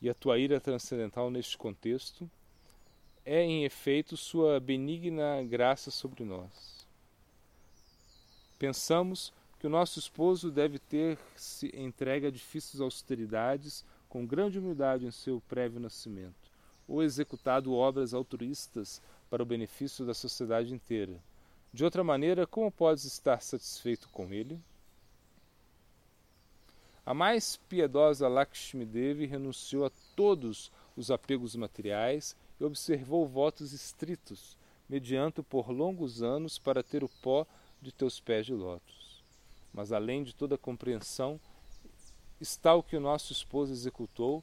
e 0.00 0.08
a 0.08 0.14
tua 0.14 0.38
ira 0.38 0.60
transcendental 0.60 1.30
neste 1.30 1.58
contexto 1.58 2.28
é, 3.24 3.42
em 3.42 3.64
efeito, 3.64 4.16
sua 4.16 4.58
benigna 4.58 5.42
graça 5.42 5.90
sobre 5.90 6.24
nós. 6.24 6.86
Pensamos 8.58 9.32
que 9.58 9.66
o 9.66 9.70
nosso 9.70 9.98
esposo 9.98 10.50
deve 10.50 10.78
ter 10.78 11.18
se 11.36 11.70
entregue 11.76 12.26
a 12.26 12.30
difíceis 12.30 12.80
austeridades 12.80 13.84
com 14.08 14.26
grande 14.26 14.58
humildade 14.58 15.06
em 15.06 15.10
seu 15.10 15.40
prévio 15.48 15.78
nascimento, 15.78 16.50
ou 16.88 17.02
executado 17.02 17.74
obras 17.74 18.14
altruístas 18.14 19.02
para 19.28 19.42
o 19.42 19.46
benefício 19.46 20.04
da 20.04 20.14
sociedade 20.14 20.74
inteira. 20.74 21.22
De 21.72 21.84
outra 21.84 22.02
maneira, 22.02 22.46
como 22.46 22.72
podes 22.72 23.04
estar 23.04 23.40
satisfeito 23.40 24.08
com 24.08 24.32
ele? 24.32 24.58
A 27.04 27.14
mais 27.14 27.56
piedosa 27.68 28.28
Lakshmi 28.28 28.84
Devi 28.84 29.26
renunciou 29.26 29.86
a 29.86 29.90
todos 30.14 30.70
os 30.96 31.10
apegos 31.10 31.56
materiais 31.56 32.36
e 32.60 32.64
observou 32.64 33.26
votos 33.26 33.72
estritos, 33.72 34.56
mediante 34.88 35.42
por 35.42 35.70
longos 35.70 36.22
anos 36.22 36.58
para 36.58 36.82
ter 36.82 37.02
o 37.02 37.08
pó 37.22 37.46
de 37.80 37.90
teus 37.90 38.20
pés 38.20 38.46
de 38.46 38.52
lótus. 38.52 39.24
Mas 39.72 39.92
além 39.92 40.22
de 40.22 40.34
toda 40.34 40.58
compreensão, 40.58 41.40
está 42.40 42.74
o 42.74 42.82
que 42.82 42.96
o 42.96 43.00
nosso 43.00 43.32
esposo 43.32 43.72
executou 43.72 44.42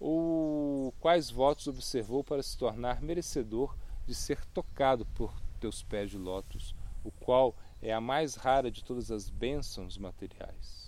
ou 0.00 0.92
quais 1.00 1.30
votos 1.30 1.66
observou 1.66 2.22
para 2.22 2.42
se 2.42 2.56
tornar 2.56 3.02
merecedor 3.02 3.76
de 4.06 4.14
ser 4.14 4.44
tocado 4.46 5.04
por 5.06 5.32
teus 5.60 5.82
pés 5.82 6.10
de 6.10 6.16
lótus, 6.16 6.74
o 7.04 7.10
qual 7.10 7.54
é 7.82 7.92
a 7.92 8.00
mais 8.00 8.34
rara 8.34 8.70
de 8.70 8.82
todas 8.84 9.10
as 9.10 9.28
bênçãos 9.28 9.98
materiais. 9.98 10.87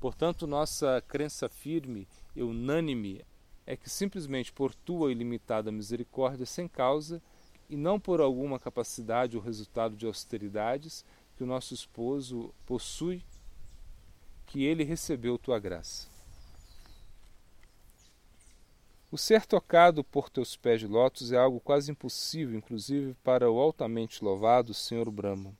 Portanto, 0.00 0.46
nossa 0.46 1.02
crença 1.06 1.48
firme 1.48 2.06
e 2.34 2.42
unânime 2.42 3.24
é 3.66 3.76
que 3.76 3.90
simplesmente 3.90 4.52
por 4.52 4.74
tua 4.74 5.10
ilimitada 5.10 5.72
misericórdia 5.72 6.46
sem 6.46 6.68
causa 6.68 7.20
e 7.68 7.76
não 7.76 7.98
por 8.00 8.20
alguma 8.20 8.58
capacidade 8.58 9.36
ou 9.36 9.42
resultado 9.42 9.96
de 9.96 10.06
austeridades 10.06 11.04
que 11.36 11.44
o 11.44 11.46
nosso 11.46 11.74
esposo 11.74 12.54
possui, 12.64 13.22
que 14.46 14.64
ele 14.64 14.84
recebeu 14.84 15.36
tua 15.36 15.58
graça. 15.58 16.08
O 19.10 19.16
ser 19.16 19.46
tocado 19.46 20.04
por 20.04 20.28
teus 20.28 20.56
pés 20.56 20.80
de 20.80 20.86
lótus 20.86 21.32
é 21.32 21.36
algo 21.36 21.60
quase 21.60 21.90
impossível, 21.90 22.56
inclusive 22.56 23.14
para 23.24 23.50
o 23.50 23.58
altamente 23.58 24.22
louvado 24.22 24.74
Senhor 24.74 25.10
Brahma. 25.10 25.52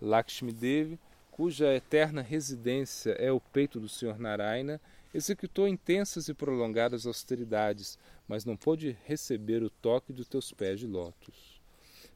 Lakshmi 0.00 0.52
Devi 0.52 0.98
cuja 1.38 1.72
eterna 1.72 2.20
residência 2.20 3.12
é 3.12 3.30
o 3.30 3.38
peito 3.38 3.78
do 3.78 3.88
Sr. 3.88 4.18
Narayana, 4.18 4.80
executou 5.14 5.68
intensas 5.68 6.28
e 6.28 6.34
prolongadas 6.34 7.06
austeridades, 7.06 7.96
mas 8.26 8.44
não 8.44 8.56
pôde 8.56 8.98
receber 9.04 9.62
o 9.62 9.70
toque 9.70 10.12
dos 10.12 10.26
teus 10.26 10.50
pés 10.50 10.80
de 10.80 10.88
lótus. 10.88 11.62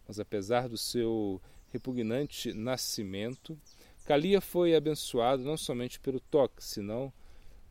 Mas 0.08 0.18
apesar 0.18 0.68
do 0.68 0.76
seu 0.76 1.40
repugnante 1.72 2.52
nascimento, 2.52 3.56
Kalia 4.04 4.40
foi 4.40 4.74
abençoado 4.74 5.44
não 5.44 5.56
somente 5.56 6.00
pelo 6.00 6.18
toque, 6.18 6.64
senão 6.64 7.12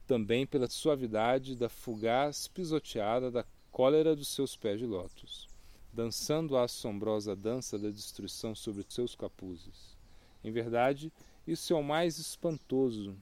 também 0.08 0.48
pela 0.48 0.70
suavidade 0.70 1.54
da 1.54 1.68
fugaz 1.68 2.48
pisoteada 2.48 3.30
da 3.30 3.44
cólera 3.70 4.16
dos 4.16 4.30
seus 4.30 4.56
pés 4.56 4.80
de 4.80 4.86
lótus, 4.86 5.50
dançando 5.92 6.56
a 6.56 6.64
assombrosa 6.64 7.36
dança 7.36 7.78
da 7.78 7.90
destruição 7.90 8.56
sobre 8.56 8.86
seus 8.88 9.16
capuzes. 9.16 10.00
Em 10.44 10.52
verdade, 10.52 11.12
isso 11.48 11.74
é 11.74 11.76
o 11.76 11.84
mais 11.84 12.18
espantoso. 12.20 13.16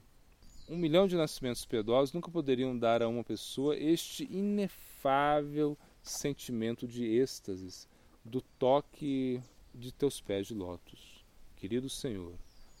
Um 0.68 0.76
milhão 0.76 1.08
de 1.08 1.16
nascimentos 1.16 1.64
piedosos 1.64 2.12
nunca 2.12 2.30
poderiam 2.30 2.78
dar 2.78 3.02
a 3.02 3.08
uma 3.08 3.24
pessoa 3.24 3.76
este 3.76 4.24
inefável 4.30 5.76
sentimento 6.02 6.86
de 6.86 7.04
êxtase 7.04 7.88
do 8.24 8.40
toque 8.40 9.40
de 9.74 9.92
teus 9.92 10.20
pés 10.20 10.46
de 10.46 10.54
lótus. 10.54 11.24
Querido 11.56 11.88
Senhor, 11.88 12.34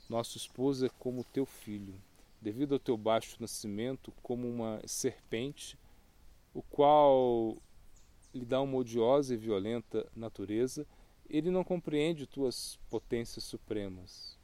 nosso 0.08 0.36
esposo 0.36 0.86
é 0.86 0.88
como 0.98 1.24
teu 1.24 1.46
filho, 1.46 1.94
devido 2.40 2.74
ao 2.74 2.78
teu 2.78 2.96
baixo 2.96 3.36
nascimento, 3.40 4.12
como 4.22 4.48
uma 4.48 4.80
serpente, 4.86 5.78
o 6.54 6.62
qual 6.62 7.56
lhe 8.34 8.44
dá 8.44 8.60
uma 8.60 8.76
odiosa 8.76 9.34
e 9.34 9.36
violenta 9.36 10.06
natureza, 10.14 10.86
ele 11.28 11.50
não 11.50 11.62
compreende 11.62 12.26
tuas 12.26 12.78
potências 12.88 13.44
supremas, 13.44 14.38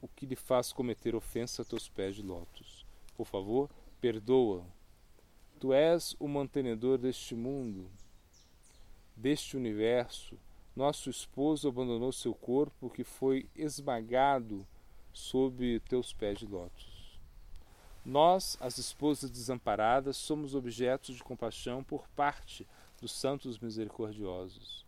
o 0.00 0.08
que 0.08 0.26
lhe 0.26 0.36
faz 0.36 0.72
cometer 0.72 1.14
ofensa 1.14 1.62
a 1.62 1.64
teus 1.64 1.88
pés 1.88 2.14
de 2.14 2.22
lótus. 2.22 2.86
Por 3.16 3.26
favor, 3.26 3.68
perdoa. 4.00 4.64
Tu 5.58 5.72
és 5.72 6.14
o 6.20 6.28
mantenedor 6.28 6.98
deste 6.98 7.34
mundo, 7.34 7.90
deste 9.16 9.56
universo. 9.56 10.38
Nosso 10.76 11.10
esposo 11.10 11.68
abandonou 11.68 12.12
seu 12.12 12.32
corpo 12.32 12.88
que 12.88 13.02
foi 13.02 13.48
esmagado 13.56 14.64
sob 15.12 15.80
teus 15.88 16.12
pés 16.12 16.38
de 16.38 16.46
lótus. 16.46 17.18
Nós, 18.04 18.56
as 18.60 18.78
esposas 18.78 19.28
desamparadas, 19.28 20.16
somos 20.16 20.54
objetos 20.54 21.16
de 21.16 21.24
compaixão 21.24 21.82
por 21.82 22.08
parte 22.10 22.66
dos 23.00 23.12
santos 23.12 23.58
misericordiosos. 23.58 24.86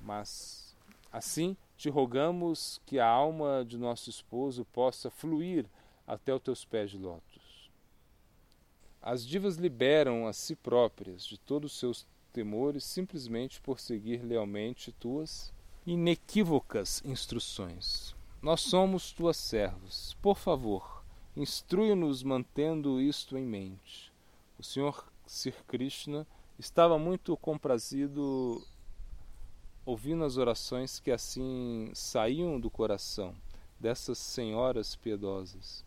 Mas, 0.00 0.74
assim, 1.12 1.56
te 1.76 1.90
rogamos 1.90 2.80
que 2.86 2.98
a 2.98 3.06
alma 3.06 3.64
de 3.64 3.76
nosso 3.76 4.08
esposo 4.08 4.64
possa 4.66 5.10
fluir 5.10 5.66
até 6.06 6.34
os 6.34 6.42
teus 6.42 6.64
pés 6.64 6.90
de 6.90 6.98
lótus. 6.98 7.70
As 9.02 9.24
divas 9.24 9.56
liberam 9.56 10.26
a 10.26 10.32
si 10.32 10.56
próprias 10.56 11.24
de 11.24 11.38
todos 11.38 11.72
os 11.72 11.78
seus 11.78 12.06
temores 12.32 12.84
simplesmente 12.84 13.60
por 13.60 13.78
seguir 13.78 14.22
lealmente 14.22 14.92
tuas 14.92 15.54
inequívocas 15.86 17.02
instruções. 17.04 18.16
Nós 18.42 18.60
somos 18.62 19.12
tuas 19.12 19.36
servos. 19.36 20.16
Por 20.20 20.36
favor, 20.36 21.04
instrui-nos 21.36 22.22
mantendo 22.22 23.00
isto 23.00 23.36
em 23.36 23.44
mente. 23.44 24.12
O 24.58 24.62
Senhor 24.62 25.06
Sir 25.26 25.54
Krishna 25.66 26.26
estava 26.58 26.98
muito 26.98 27.36
comprazido 27.36 28.62
ouvindo 29.86 30.24
as 30.24 30.36
orações 30.36 30.98
que 30.98 31.12
assim 31.12 31.90
saíam 31.94 32.58
do 32.58 32.68
coração 32.68 33.32
dessas 33.78 34.18
senhoras 34.18 34.96
piedosas, 34.96 35.84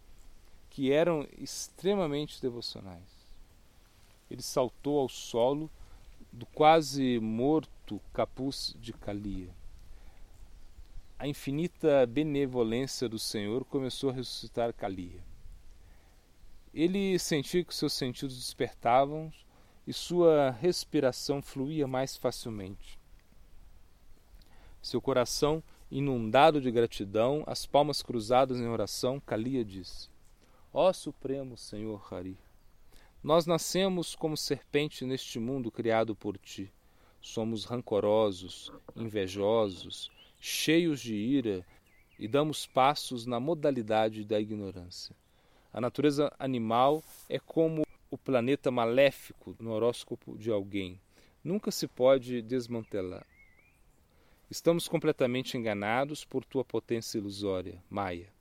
que 0.69 0.91
eram 0.91 1.27
extremamente 1.37 2.41
devocionais. 2.41 3.27
Ele 4.31 4.41
saltou 4.41 4.99
ao 4.99 5.09
solo 5.09 5.69
do 6.31 6.45
quase 6.45 7.19
morto 7.19 7.99
capuz 8.13 8.75
de 8.79 8.93
Calia. 8.93 9.49
A 11.17 11.27
infinita 11.27 12.05
benevolência 12.05 13.09
do 13.09 13.19
Senhor 13.19 13.65
começou 13.65 14.11
a 14.11 14.13
ressuscitar 14.13 14.73
Calia. 14.73 15.21
Ele 16.73 17.17
sentia 17.17 17.63
que 17.63 17.75
seus 17.75 17.93
sentidos 17.93 18.37
despertavam 18.37 19.33
e 19.87 19.91
sua 19.91 20.51
respiração 20.51 21.41
fluía 21.41 21.87
mais 21.87 22.15
facilmente. 22.15 22.98
Seu 24.81 25.01
coração 25.01 25.61
inundado 25.91 26.61
de 26.61 26.71
gratidão, 26.71 27.43
as 27.45 27.65
palmas 27.65 28.01
cruzadas 28.01 28.59
em 28.59 28.67
oração, 28.67 29.19
Kalia 29.19 29.63
disse: 29.65 30.09
Ó 30.73 30.93
Supremo 30.93 31.57
Senhor 31.57 32.01
Hari, 32.11 32.37
nós 33.21 33.45
nascemos 33.45 34.15
como 34.15 34.37
serpente 34.37 35.05
neste 35.05 35.39
mundo 35.39 35.69
criado 35.69 36.15
por 36.15 36.37
ti. 36.37 36.71
Somos 37.21 37.65
rancorosos, 37.65 38.71
invejosos, 38.95 40.09
cheios 40.39 41.01
de 41.01 41.13
ira 41.13 41.65
e 42.17 42.27
damos 42.27 42.65
passos 42.65 43.25
na 43.25 43.39
modalidade 43.39 44.23
da 44.23 44.39
ignorância. 44.39 45.13
A 45.73 45.81
natureza 45.81 46.31
animal 46.39 47.03
é 47.27 47.37
como 47.37 47.85
o 48.09 48.17
planeta 48.17 48.71
maléfico 48.71 49.55
no 49.59 49.71
horóscopo 49.71 50.37
de 50.37 50.49
alguém. 50.49 50.99
Nunca 51.43 51.71
se 51.71 51.87
pode 51.87 52.41
desmantelar. 52.41 53.25
Estamos 54.49 54.87
completamente 54.87 55.55
enganados 55.55 56.25
por 56.25 56.43
tua 56.43 56.65
potência 56.65 57.19
ilusória, 57.19 57.83
Maia. 57.87 58.33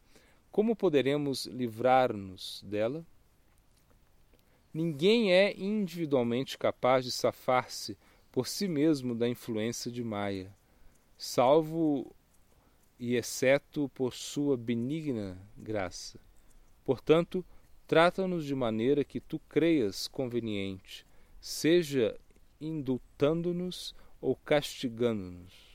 Como 0.51 0.75
poderemos 0.75 1.45
livrar-nos 1.45 2.65
dela? 2.67 3.05
Ninguém 4.73 5.35
é 5.35 5.55
individualmente 5.55 6.57
capaz 6.57 7.05
de 7.05 7.13
safar-se 7.13 7.99
por 8.33 8.49
si 8.49 8.67
mesmo 8.67 9.15
da 9.15 9.29
influência 9.29 9.91
de 9.91 10.03
Maia, 10.03 10.51
salvo 11.19 12.11
e 12.99 13.15
exceto 13.15 13.91
por 13.91 14.15
sua 14.15 14.57
benigna 14.57 15.37
graça. 15.59 16.19
Portanto, 16.87 17.45
trata-nos 17.87 18.47
de 18.47 18.55
maneira 18.55 19.05
que 19.05 19.21
tu 19.21 19.39
creias 19.41 20.09
conveniente, 20.09 21.05
seja 21.39 22.19
indultando-nos 22.59 23.95
ou 24.23 24.35
castigando-nos. 24.35 25.68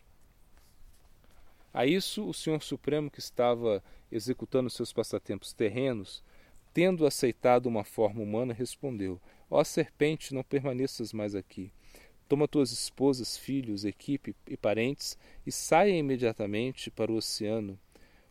A 1.73 1.87
isso, 1.87 2.27
o 2.27 2.33
Senhor 2.33 2.61
Supremo, 2.61 3.09
que 3.09 3.19
estava 3.19 3.83
executando 4.11 4.69
seus 4.69 4.93
passatempos 4.93 5.53
terrenos, 5.53 6.23
tendo 6.71 7.05
aceitado 7.05 7.65
uma 7.65 7.83
forma 7.83 8.21
humana, 8.21 8.53
respondeu: 8.53 9.19
Ó 9.49 9.63
serpente, 9.63 10.33
não 10.33 10.43
permaneças 10.43 11.11
mais 11.11 11.33
aqui. 11.33 11.71
Toma 12.29 12.47
tuas 12.47 12.71
esposas, 12.71 13.37
filhos, 13.37 13.85
equipe 13.85 14.35
e 14.47 14.55
parentes 14.55 15.17
e 15.45 15.51
saia 15.51 15.95
imediatamente 15.95 16.89
para 16.89 17.11
o 17.11 17.15
oceano. 17.15 17.79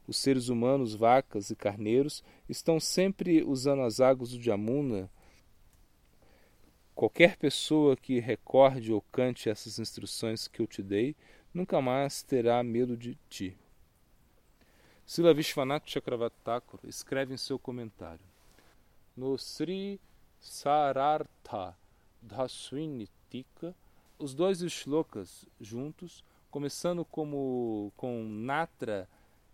Os 0.06 0.16
seres 0.16 0.48
humanos, 0.48 0.94
vacas 0.94 1.50
e 1.50 1.56
carneiros 1.56 2.24
estão 2.48 2.80
sempre 2.80 3.42
usando 3.42 3.82
as 3.82 4.00
águas 4.00 4.30
do 4.30 4.42
Jamuna. 4.42 5.10
Qualquer 6.94 7.36
pessoa 7.36 7.96
que 7.96 8.18
recorde 8.18 8.92
ou 8.92 9.00
cante 9.12 9.48
essas 9.48 9.78
instruções 9.78 10.48
que 10.48 10.60
eu 10.60 10.66
te 10.66 10.82
dei 10.82 11.14
nunca 11.52 11.80
mais 11.80 12.22
terá 12.22 12.62
medo 12.62 12.96
de 12.96 13.16
ti. 13.28 13.56
Sila 15.04 15.34
Vishwanath 15.34 15.86
Chakravarti 15.86 16.78
escreve 16.84 17.34
em 17.34 17.36
seu 17.36 17.58
comentário: 17.58 18.24
No 19.16 19.36
Sri 19.36 20.00
Sarartha 20.40 21.76
Dhaswinitika, 22.22 23.74
os 24.18 24.34
dois 24.34 24.60
shlokas 24.72 25.44
juntos, 25.60 26.24
começando 26.50 27.04
como 27.04 27.92
com 27.96 28.24
Natra 28.24 29.08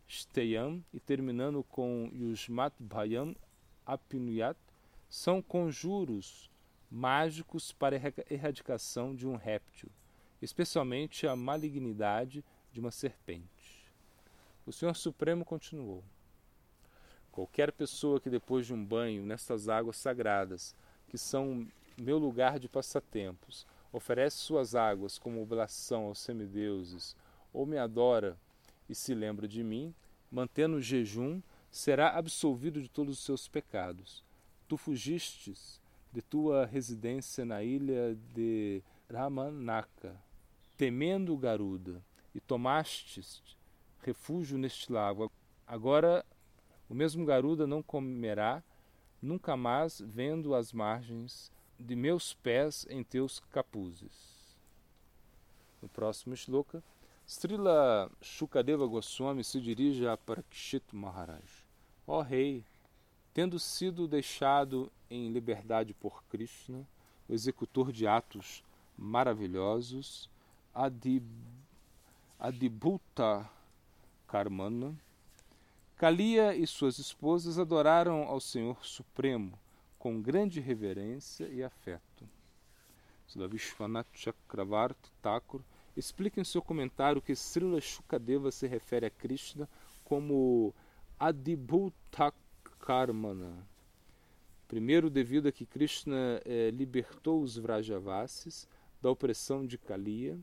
Steyam 0.08 0.82
e 0.92 1.00
terminando 1.00 1.62
com 1.64 2.10
Yusmat 2.12 2.74
Bhayam 2.78 3.34
Apinuyat, 3.84 4.58
são 5.08 5.40
conjuros 5.40 6.50
mágicos 6.90 7.72
para 7.72 8.00
erradicação 8.30 9.14
de 9.14 9.26
um 9.26 9.36
réptil 9.36 9.90
especialmente 10.40 11.26
a 11.26 11.34
malignidade 11.34 12.44
de 12.72 12.80
uma 12.80 12.90
serpente. 12.90 13.92
O 14.64 14.72
Senhor 14.72 14.94
Supremo 14.94 15.44
continuou: 15.44 16.04
Qualquer 17.32 17.72
pessoa 17.72 18.20
que 18.20 18.30
depois 18.30 18.66
de 18.66 18.74
um 18.74 18.84
banho 18.84 19.24
nestas 19.24 19.68
águas 19.68 19.96
sagradas, 19.96 20.74
que 21.08 21.16
são 21.16 21.66
meu 21.96 22.18
lugar 22.18 22.58
de 22.58 22.68
passatempos, 22.68 23.66
oferece 23.92 24.36
suas 24.36 24.74
águas 24.74 25.18
como 25.18 25.42
oblação 25.42 26.06
aos 26.06 26.18
semideuses, 26.18 27.16
ou 27.52 27.64
me 27.64 27.78
adora 27.78 28.36
e 28.88 28.94
se 28.94 29.14
lembra 29.14 29.48
de 29.48 29.62
mim, 29.62 29.94
mantendo 30.30 30.76
o 30.76 30.82
jejum, 30.82 31.40
será 31.70 32.16
absolvido 32.16 32.80
de 32.80 32.88
todos 32.88 33.18
os 33.18 33.24
seus 33.24 33.48
pecados. 33.48 34.24
Tu 34.66 34.76
fugistes 34.76 35.80
de 36.12 36.22
tua 36.22 36.66
residência 36.66 37.44
na 37.44 37.62
ilha 37.62 38.16
de 38.34 38.82
Ramanaka, 39.10 40.16
temendo 40.78 41.36
Garuda, 41.36 42.02
e 42.34 42.40
tomastes 42.40 43.42
refúgio 44.00 44.56
neste 44.56 44.92
lago. 44.92 45.30
Agora 45.66 46.24
o 46.88 46.94
mesmo 46.94 47.26
Garuda 47.26 47.66
não 47.66 47.82
comerá 47.82 48.62
nunca 49.20 49.56
mais, 49.56 50.00
vendo 50.00 50.54
as 50.54 50.72
margens 50.72 51.52
de 51.78 51.96
meus 51.96 52.32
pés 52.32 52.86
em 52.88 53.02
teus 53.02 53.40
capuzes. 53.50 54.56
No 55.82 55.88
próximo 55.88 56.36
shloka, 56.36 56.82
Srila 57.26 58.10
Shukadeva 58.22 58.86
Goswami 58.86 59.44
se 59.44 59.60
dirige 59.60 60.06
a 60.06 60.16
Parikshit 60.16 60.84
Maharaj. 60.92 61.66
Ó 62.06 62.18
oh, 62.18 62.22
rei, 62.22 62.64
tendo 63.34 63.58
sido 63.58 64.08
deixado 64.08 64.90
em 65.10 65.30
liberdade 65.30 65.92
por 65.92 66.22
Krishna, 66.24 66.86
o 67.28 67.34
executor 67.34 67.92
de 67.92 68.06
atos 68.06 68.64
maravilhosos, 68.96 70.30
Adib, 70.78 71.26
Adibhuta 72.38 73.50
Karmana, 74.28 74.94
Kalia 75.96 76.54
e 76.54 76.64
suas 76.68 77.00
esposas 77.00 77.58
adoraram 77.58 78.22
ao 78.22 78.38
Senhor 78.38 78.86
Supremo 78.86 79.58
com 79.98 80.22
grande 80.22 80.60
reverência 80.60 81.48
e 81.48 81.64
afeto. 81.64 82.28
Srila 83.26 83.48
Vishwanath 83.48 84.06
Chakravarti 84.12 85.10
Thakur 85.20 85.62
explica 85.96 86.40
em 86.40 86.44
seu 86.44 86.62
comentário 86.62 87.20
que 87.20 87.34
Srila 87.34 87.80
Shukadeva 87.80 88.52
se 88.52 88.68
refere 88.68 89.06
a 89.06 89.10
Krishna 89.10 89.68
como 90.04 90.72
Adibhutakarmana. 91.18 93.66
Primeiro, 94.68 95.10
devido 95.10 95.48
a 95.48 95.52
que 95.52 95.66
Krishna 95.66 96.40
eh, 96.44 96.70
libertou 96.70 97.42
os 97.42 97.58
Vrajavasis 97.58 98.68
da 99.02 99.10
opressão 99.10 99.66
de 99.66 99.76
Kaliya, 99.76 100.38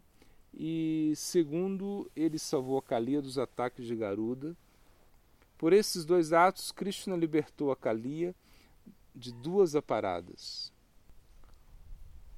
e 0.58 1.13
segundo, 1.18 2.10
ele 2.15 2.39
salvou 2.39 2.78
a 2.78 2.82
Kaliya 2.82 3.22
dos 3.22 3.38
ataques 3.38 3.86
de 3.86 3.96
Garuda. 3.96 4.56
Por 5.58 5.74
esses 5.74 6.06
dois 6.06 6.32
atos, 6.32 6.72
Krishna 6.72 7.15
libertou 7.15 7.72
a 7.72 7.76
Kaliya 7.76 8.34
de 9.13 9.34
duas 9.34 9.76
aparadas. 9.76 10.72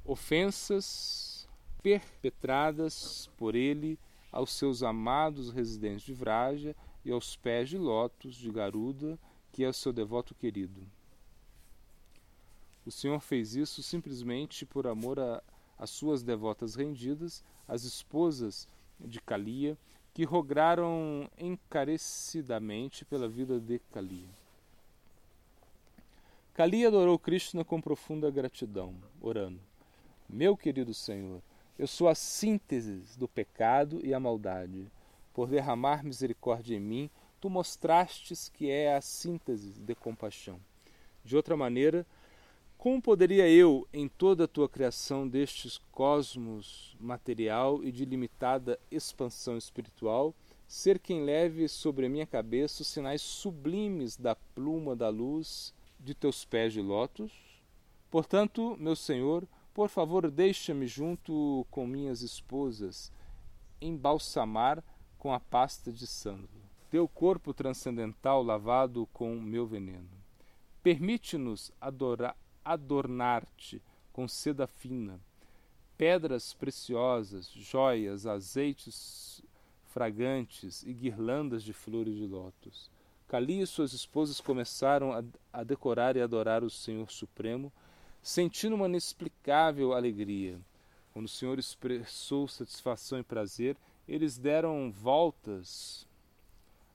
Ofensas 0.03 1.47
perpetradas 1.83 3.29
por 3.37 3.55
ele 3.55 3.99
aos 4.31 4.51
seus 4.51 4.81
amados 4.81 5.51
residentes 5.51 6.01
de 6.01 6.13
Vraja 6.13 6.75
e 7.05 7.11
aos 7.11 7.35
pés 7.35 7.69
de 7.69 7.77
lótus 7.77 8.35
de 8.35 8.51
Garuda, 8.51 9.19
que 9.51 9.63
é 9.63 9.71
seu 9.71 9.93
devoto 9.93 10.33
querido. 10.33 10.81
O 12.85 12.91
Senhor 12.91 13.19
fez 13.19 13.55
isso 13.55 13.83
simplesmente 13.83 14.65
por 14.65 14.87
amor 14.87 15.17
às 15.77 15.89
suas 15.89 16.23
devotas 16.23 16.73
rendidas, 16.73 17.43
as 17.67 17.83
esposas 17.83 18.67
de 18.99 19.19
Kalia, 19.21 19.77
que 20.13 20.23
rogaram 20.23 21.29
encarecidamente 21.37 23.05
pela 23.05 23.27
vida 23.27 23.59
de 23.59 23.79
Kalia. 23.91 24.29
Kalia 26.53 26.87
adorou 26.87 27.19
Krishna 27.19 27.63
com 27.63 27.79
profunda 27.79 28.31
gratidão, 28.31 28.95
orando: 29.21 29.59
Meu 30.27 30.57
querido 30.57 30.93
Senhor, 30.93 31.41
eu 31.77 31.85
sou 31.85 32.07
a 32.07 32.15
síntese 32.15 33.03
do 33.19 33.27
pecado 33.27 34.03
e 34.03 34.11
a 34.11 34.19
maldade. 34.19 34.91
Por 35.33 35.47
derramar 35.47 36.03
misericórdia 36.03 36.75
em 36.75 36.79
mim, 36.79 37.09
tu 37.39 37.47
mostrastes 37.47 38.49
que 38.49 38.71
é 38.71 38.95
a 38.95 39.01
síntese 39.01 39.79
de 39.79 39.93
compaixão. 39.93 40.59
De 41.23 41.35
outra 41.35 41.55
maneira, 41.55 42.03
como 42.77 43.01
poderia 43.01 43.49
eu, 43.49 43.87
em 43.91 44.07
toda 44.07 44.43
a 44.43 44.47
tua 44.47 44.69
criação 44.69 45.27
destes 45.27 45.79
cosmos 45.91 46.95
material 46.99 47.83
e 47.83 47.91
de 47.91 48.05
limitada 48.05 48.79
expansão 48.91 49.57
espiritual, 49.57 50.33
ser 50.67 50.99
quem 50.99 51.23
leve 51.23 51.67
sobre 51.67 52.05
a 52.05 52.09
minha 52.09 52.27
cabeça 52.27 52.83
os 52.83 52.87
sinais 52.87 53.21
sublimes 53.21 54.15
da 54.15 54.35
pluma 54.35 54.95
da 54.95 55.09
luz 55.09 55.73
de 55.99 56.13
teus 56.13 56.45
pés 56.45 56.71
de 56.71 56.81
lótus? 56.81 57.31
Portanto, 58.11 58.77
meu 58.79 58.95
Senhor, 58.95 59.47
por 59.73 59.89
favor, 59.89 60.29
deixa-me 60.29 60.85
junto 60.87 61.65
com 61.71 61.87
minhas 61.87 62.21
esposas 62.21 63.11
embalsamar 63.81 64.83
com 65.17 65.33
a 65.33 65.39
pasta 65.39 65.91
de 65.91 66.05
sândalo. 66.05 66.47
Teu 66.89 67.07
corpo 67.07 67.53
transcendental 67.53 68.43
lavado 68.43 69.07
com 69.11 69.35
meu 69.39 69.65
veneno. 69.65 70.09
Permite-nos 70.81 71.71
adornar-te 72.73 73.81
com 74.11 74.27
seda 74.27 74.67
fina, 74.67 75.19
pedras 75.97 76.53
preciosas, 76.53 77.51
joias, 77.51 78.25
azeites 78.25 79.43
fragantes 79.87 80.83
e 80.83 80.93
guirlandas 80.93 81.63
de 81.63 81.73
flores 81.73 82.15
de 82.15 82.27
lótus. 82.27 82.91
Cali 83.27 83.61
e 83.61 83.67
suas 83.67 83.93
esposas 83.93 84.39
começaram 84.39 85.11
a, 85.11 85.23
a 85.51 85.63
decorar 85.63 86.15
e 86.15 86.21
adorar 86.21 86.63
o 86.63 86.69
Senhor 86.69 87.11
Supremo 87.11 87.71
sentindo 88.21 88.75
uma 88.75 88.87
inexplicável 88.87 89.93
alegria. 89.93 90.59
Quando 91.13 91.25
o 91.25 91.29
Senhor 91.29 91.57
expressou 91.57 92.47
satisfação 92.47 93.19
e 93.19 93.23
prazer, 93.23 93.75
eles 94.07 94.37
deram 94.37 94.91
voltas 94.91 96.07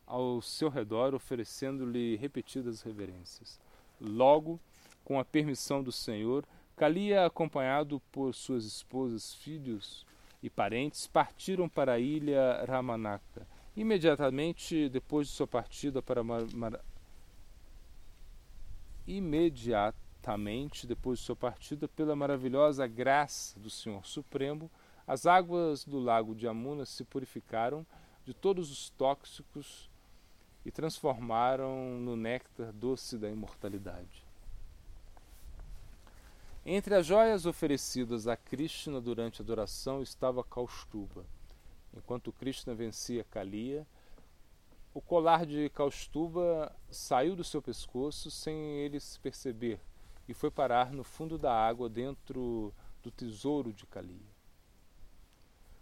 ao 0.07 0.41
seu 0.41 0.69
redor, 0.69 1.15
oferecendo-lhe 1.15 2.17
repetidas 2.17 2.83
reverências. 2.83 3.59
Logo, 4.01 4.61
com 5.13 5.21
a 5.21 5.25
permissão 5.27 5.83
do 5.83 5.93
Senhor, 5.93 6.43
Kalia, 6.75 7.27
acompanhado 7.27 8.01
por 8.11 8.33
suas 8.33 8.65
esposas, 8.65 9.35
filhos 9.35 10.07
e 10.43 10.49
parentes, 10.49 11.07
partiram 11.07 11.69
para 11.69 11.93
a 11.93 11.99
ilha 11.99 12.65
Ramanaka. 12.67 13.47
Imediatamente 13.77 14.89
depois 14.89 15.29
de 15.29 15.35
sua 15.35 15.47
partida 15.47 16.01
para 16.01 16.25
Mar... 16.25 16.47
Mar... 16.55 16.81
Imediat 19.07 19.95
imediatamente 20.23 20.87
depois 20.87 21.19
de 21.19 21.27
sua 21.27 21.37
partida, 21.37 21.87
pela 21.89 22.17
maravilhosa 22.17 22.87
graça 22.87 23.61
do 23.61 23.69
Senhor 23.69 24.07
Supremo, 24.07 24.71
as 25.07 25.27
águas 25.27 25.85
do 25.85 25.99
lago 25.99 26.35
de 26.35 26.47
Amuna 26.47 26.87
se 26.87 27.05
purificaram 27.05 27.85
de 28.25 28.33
todos 28.33 28.71
os 28.71 28.89
tóxicos 28.91 29.91
e 30.65 30.71
transformaram 30.71 31.99
no 31.99 32.17
néctar 32.17 32.73
doce 32.73 33.19
da 33.19 33.29
imortalidade. 33.29 34.22
Entre 36.65 36.95
as 36.95 37.05
joias 37.05 37.45
oferecidas 37.45 38.29
a 38.29 38.37
Krishna 38.37 39.01
durante 39.01 39.43
a 39.43 39.45
adoração 39.45 40.01
estava 40.01 40.45
Kaustuba. 40.45 41.27
Enquanto 41.93 42.33
Krishna 42.33 42.73
vencia 42.73 43.25
Kaliya, 43.25 43.85
o 44.95 45.01
colar 45.01 45.45
de 45.45 45.69
Kaustuba 45.71 46.73
saiu 46.89 47.35
do 47.35 47.43
seu 47.43 47.61
pescoço 47.61 48.31
sem 48.31 48.79
ele 48.79 49.01
se 49.01 49.19
perceber 49.19 49.81
e 50.29 50.33
foi 50.33 50.53
parar 50.53 50.93
no 50.93 51.03
fundo 51.03 51.37
da 51.37 51.53
água 51.53 51.89
dentro 51.89 52.73
do 53.03 53.11
tesouro 53.11 53.73
de 53.73 53.85
Kalia. 53.85 54.31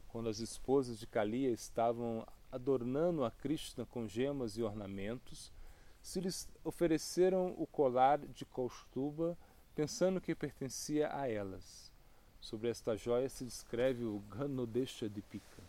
Quando 0.08 0.30
as 0.30 0.40
esposas 0.40 0.98
de 0.98 1.06
Kalia 1.06 1.50
estavam 1.50 2.26
adornando 2.50 3.22
a 3.22 3.30
Krishna 3.30 3.84
com 3.84 4.08
gemas 4.08 4.56
e 4.56 4.62
ornamentos, 4.62 5.52
se 6.00 6.20
lhes 6.20 6.48
ofereceram 6.64 7.54
o 7.58 7.66
colar 7.66 8.18
de 8.18 8.46
Kaustuba, 8.46 9.36
pensando 9.74 10.20
que 10.20 10.35
pertencia 10.35 11.14
a 11.14 11.28
elas. 11.28 11.90
Sobre 12.40 12.68
esta 12.68 12.96
joia 12.96 13.28
se 13.28 13.44
descreve 13.44 14.04
o 14.04 14.18
Ganodesha 14.30 15.09
Dipika. 15.09 15.62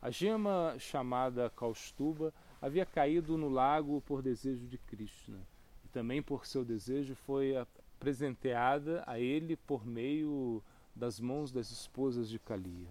A 0.00 0.10
gema 0.10 0.76
chamada 0.78 1.50
Kaustuba 1.50 2.32
havia 2.62 2.86
caído 2.86 3.36
no 3.36 3.48
lago 3.48 4.00
por 4.02 4.22
desejo 4.22 4.66
de 4.66 4.78
Krishna, 4.78 5.38
e 5.84 5.88
também 5.88 6.22
por 6.22 6.46
seu 6.46 6.64
desejo 6.64 7.14
foi 7.14 7.54
presenteada 7.98 9.02
a 9.06 9.18
ele 9.18 9.56
por 9.56 9.84
meio 9.86 10.62
das 10.94 11.20
mãos 11.20 11.52
das 11.52 11.70
esposas 11.70 12.28
de 12.28 12.38
Kalia. 12.38 12.88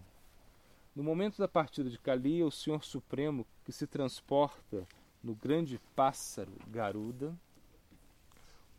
No 0.96 1.04
momento 1.04 1.38
da 1.38 1.48
partida 1.48 1.90
de 1.90 2.00
Kalia, 2.00 2.46
o 2.46 2.52
Senhor 2.52 2.84
Supremo, 2.84 3.46
que 3.64 3.72
se 3.72 3.86
transporta 3.86 4.88
no 5.24 5.36
grande 5.36 5.80
pássaro 5.96 6.54
Garuda, 6.68 7.38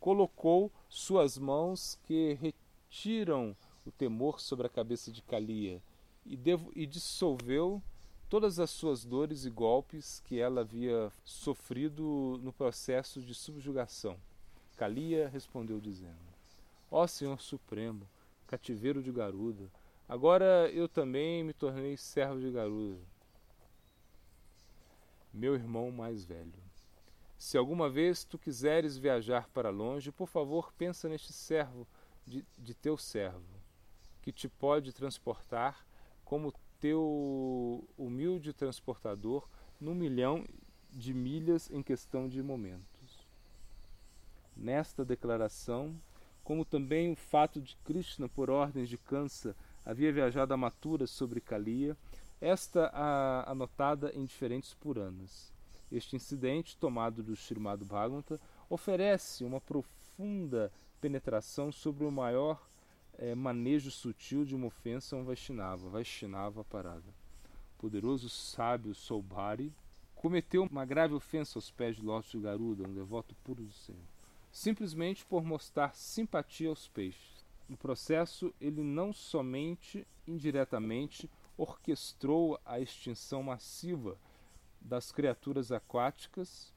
colocou 0.01 0.71
suas 0.89 1.37
mãos 1.39 1.99
que 2.05 2.39
retiram 2.41 3.57
o 3.85 3.91
temor 3.91 4.41
sobre 4.41 4.67
a 4.67 4.71
cabeça 4.71 5.11
de 5.11 5.23
Kalia 5.23 5.83
e, 6.27 6.39
e 6.75 6.87
dissolveu 6.87 7.83
todas 8.29 8.59
as 8.59 8.71
suas 8.71 9.05
dores 9.05 9.45
e 9.45 9.51
golpes 9.51 10.21
que 10.27 10.39
ela 10.39 10.61
havia 10.61 11.11
sofrido 11.25 12.39
no 12.43 12.53
processo 12.53 13.21
de 13.21 13.35
subjugação. 13.35 14.17
Kalia 14.77 15.29
respondeu 15.29 15.81
dizendo: 15.81 16.17
Ó 16.91 17.07
Senhor 17.07 17.41
Supremo, 17.41 18.07
cativeiro 18.47 19.03
de 19.03 19.11
Garuda, 19.11 19.71
agora 20.09 20.71
eu 20.71 20.89
também 20.89 21.43
me 21.43 21.53
tornei 21.53 21.97
servo 21.97 22.41
de 22.41 22.51
Garuda. 22.51 23.01
Meu 25.33 25.55
irmão 25.55 25.91
mais 25.91 26.25
velho, 26.25 26.68
se 27.39 27.57
alguma 27.57 27.89
vez 27.89 28.25
tu 28.25 28.37
quiseres 28.37 28.99
viajar 28.99 29.49
para 29.51 29.71
longe, 29.71 30.11
por 30.11 30.27
favor 30.27 30.73
pensa 30.73 31.09
neste 31.09 31.33
servo 31.33 31.87
de, 32.27 32.45
de 32.59 32.75
teu 32.75 32.99
servo, 32.99 33.63
que 34.21 34.33
te 34.33 34.49
pode 34.49 34.93
transportar 34.93 35.87
como 36.25 36.53
teu 36.81 37.89
humilde 37.97 38.53
transportador 38.53 39.49
num 39.81 39.95
milhão 39.95 40.45
de 40.91 41.15
milhas 41.15 41.71
em 41.71 41.81
questão 41.81 42.29
de 42.29 42.43
momentos. 42.43 43.27
Nesta 44.57 45.05
declaração, 45.05 45.97
como 46.43 46.65
também 46.65 47.13
o 47.13 47.17
fato 47.17 47.61
de 47.61 47.77
Krishna, 47.85 48.29
por 48.29 48.51
ordens 48.51 48.89
de 48.89 48.99
Kansa, 48.99 49.55
havia 49.85 50.13
viajado 50.13 50.53
a 50.53 50.57
Matura 50.57 51.07
sobre 51.07 51.41
Kaliya, 51.41 51.97
esta 52.41 52.91
anotada 53.47 54.11
em 54.15 54.25
diferentes 54.25 54.75
Puranas. 54.75 55.53
Este 55.91 56.17
incidente, 56.17 56.77
tomado 56.77 57.23
do 57.23 57.35
Srimad 57.35 57.83
Bhagavata, 57.85 58.41
oferece 58.69 59.45
uma 59.45 59.61
profunda 59.61 60.71
penetração 61.01 61.73
sobre 61.73 62.05
o 62.05 62.11
maior 62.11 62.69
é, 63.17 63.35
manejo 63.35 63.91
sutil 63.91 64.45
de 64.45 64.55
uma 64.55 64.67
ofensa 64.67 65.17
a 65.17 65.19
um 65.19 65.25
Vaishnava, 65.25 65.89
Vaishnava 65.89 66.65
parada. 66.65 67.09
O 67.77 67.81
poderoso 67.81 68.29
sábio 68.29 68.95
Soubhari 68.95 69.73
cometeu 70.15 70.65
uma 70.65 70.85
grave 70.85 71.15
ofensa 71.15 71.59
aos 71.59 71.71
pés 71.71 71.97
de 71.97 72.03
Lótus 72.03 72.33
de 72.33 72.41
Garuda, 72.41 72.87
um 72.87 72.93
devoto 72.93 73.35
puro 73.45 73.63
do 73.63 73.73
Senhor, 73.73 74.03
simplesmente 74.53 75.25
por 75.25 75.45
mostrar 75.45 75.95
simpatia 75.95 76.69
aos 76.69 76.89
peixes. 76.89 77.45
No 77.69 77.77
processo, 77.77 78.53
ele 78.61 78.83
não 78.83 79.13
somente 79.13 80.07
indiretamente 80.27 81.31
orquestrou 81.57 82.59
a 82.65 82.81
extinção 82.81 83.43
massiva 83.43 84.17
das 84.89 85.13
criaturas 85.13 85.71
aquáticas 85.71 86.73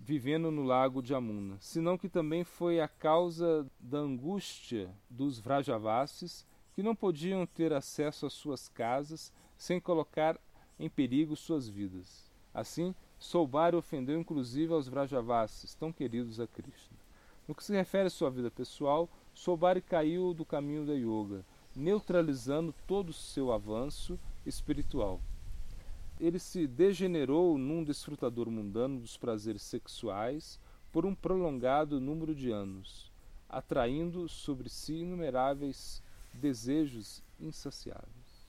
vivendo 0.00 0.50
no 0.50 0.62
lago 0.62 1.02
de 1.02 1.14
Amuna, 1.14 1.56
senão 1.60 1.98
que 1.98 2.08
também 2.08 2.42
foi 2.42 2.80
a 2.80 2.88
causa 2.88 3.66
da 3.78 3.98
angústia 3.98 4.90
dos 5.08 5.38
Vrajavasis, 5.38 6.46
que 6.72 6.82
não 6.82 6.96
podiam 6.96 7.46
ter 7.46 7.72
acesso 7.72 8.26
às 8.26 8.32
suas 8.32 8.68
casas 8.68 9.32
sem 9.56 9.78
colocar 9.78 10.40
em 10.78 10.88
perigo 10.88 11.36
suas 11.36 11.68
vidas. 11.68 12.30
Assim, 12.52 12.94
Soubari 13.18 13.76
ofendeu 13.76 14.18
inclusive 14.18 14.72
aos 14.72 14.88
Vrajavasis, 14.88 15.74
tão 15.74 15.92
queridos 15.92 16.40
a 16.40 16.46
Krishna. 16.46 16.96
No 17.46 17.54
que 17.54 17.62
se 17.62 17.72
refere 17.74 18.06
à 18.06 18.10
sua 18.10 18.30
vida 18.30 18.50
pessoal, 18.50 19.08
Soubari 19.34 19.82
caiu 19.82 20.32
do 20.32 20.44
caminho 20.44 20.86
da 20.86 20.94
yoga, 20.94 21.44
neutralizando 21.76 22.74
todo 22.86 23.10
o 23.10 23.14
seu 23.14 23.52
avanço 23.52 24.18
espiritual 24.46 25.20
ele 26.24 26.38
se 26.38 26.66
degenerou 26.66 27.58
num 27.58 27.84
desfrutador 27.84 28.50
mundano 28.50 28.98
dos 29.00 29.16
prazeres 29.16 29.62
sexuais 29.62 30.58
por 30.90 31.04
um 31.04 31.14
prolongado 31.14 32.00
número 32.00 32.34
de 32.34 32.50
anos, 32.50 33.12
atraindo 33.48 34.26
sobre 34.26 34.70
si 34.70 35.00
inumeráveis 35.00 36.02
desejos 36.32 37.22
insaciáveis. 37.38 38.48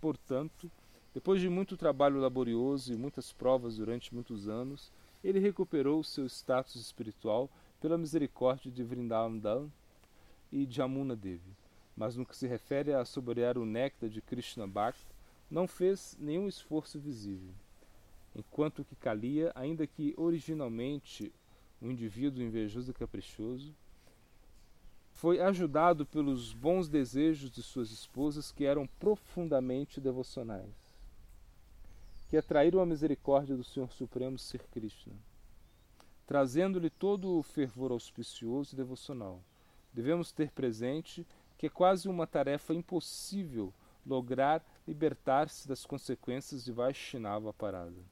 Portanto, 0.00 0.70
depois 1.12 1.38
de 1.38 1.50
muito 1.50 1.76
trabalho 1.76 2.18
laborioso 2.18 2.92
e 2.92 2.96
muitas 2.96 3.30
provas 3.30 3.76
durante 3.76 4.14
muitos 4.14 4.48
anos, 4.48 4.90
ele 5.22 5.38
recuperou 5.38 6.02
seu 6.02 6.24
status 6.26 6.76
espiritual 6.76 7.50
pela 7.78 7.98
misericórdia 7.98 8.72
de 8.72 8.82
Vrindavan 8.82 9.68
e 10.50 10.64
de 10.64 10.80
Amuna 10.80 11.14
Devi. 11.14 11.52
Mas 11.94 12.16
no 12.16 12.24
que 12.24 12.36
se 12.36 12.46
refere 12.46 12.94
a 12.94 13.04
saborear 13.04 13.58
o 13.58 13.66
néctar 13.66 14.08
de 14.08 14.22
Krishna 14.22 14.66
Bhakti, 14.66 15.11
não 15.52 15.68
fez 15.68 16.16
nenhum 16.18 16.48
esforço 16.48 16.98
visível, 16.98 17.52
enquanto 18.34 18.82
que 18.82 18.96
Kalia, 18.96 19.52
ainda 19.54 19.86
que 19.86 20.14
originalmente 20.16 21.30
um 21.80 21.90
indivíduo 21.90 22.42
invejoso 22.42 22.90
e 22.90 22.94
caprichoso, 22.94 23.74
foi 25.12 25.40
ajudado 25.40 26.06
pelos 26.06 26.54
bons 26.54 26.88
desejos 26.88 27.50
de 27.50 27.62
suas 27.62 27.90
esposas 27.90 28.50
que 28.50 28.64
eram 28.64 28.86
profundamente 28.98 30.00
devocionais, 30.00 30.74
que 32.30 32.36
atraíram 32.38 32.80
a 32.80 32.86
misericórdia 32.86 33.54
do 33.54 33.62
Senhor 33.62 33.92
Supremo 33.92 34.38
Sir 34.38 34.64
Krishna, 34.70 35.12
trazendo-lhe 36.26 36.88
todo 36.88 37.38
o 37.38 37.42
fervor 37.42 37.92
auspicioso 37.92 38.74
e 38.74 38.76
devocional. 38.76 39.38
Devemos 39.92 40.32
ter 40.32 40.50
presente 40.50 41.26
que 41.58 41.66
é 41.66 41.68
quase 41.70 42.08
uma 42.08 42.26
tarefa 42.26 42.72
impossível 42.72 43.70
lograr 44.06 44.64
libertar-se 44.86 45.66
das 45.68 45.86
consequências 45.86 46.64
de 46.64 46.72
Vaishnava 46.72 47.52
parada. 47.52 48.02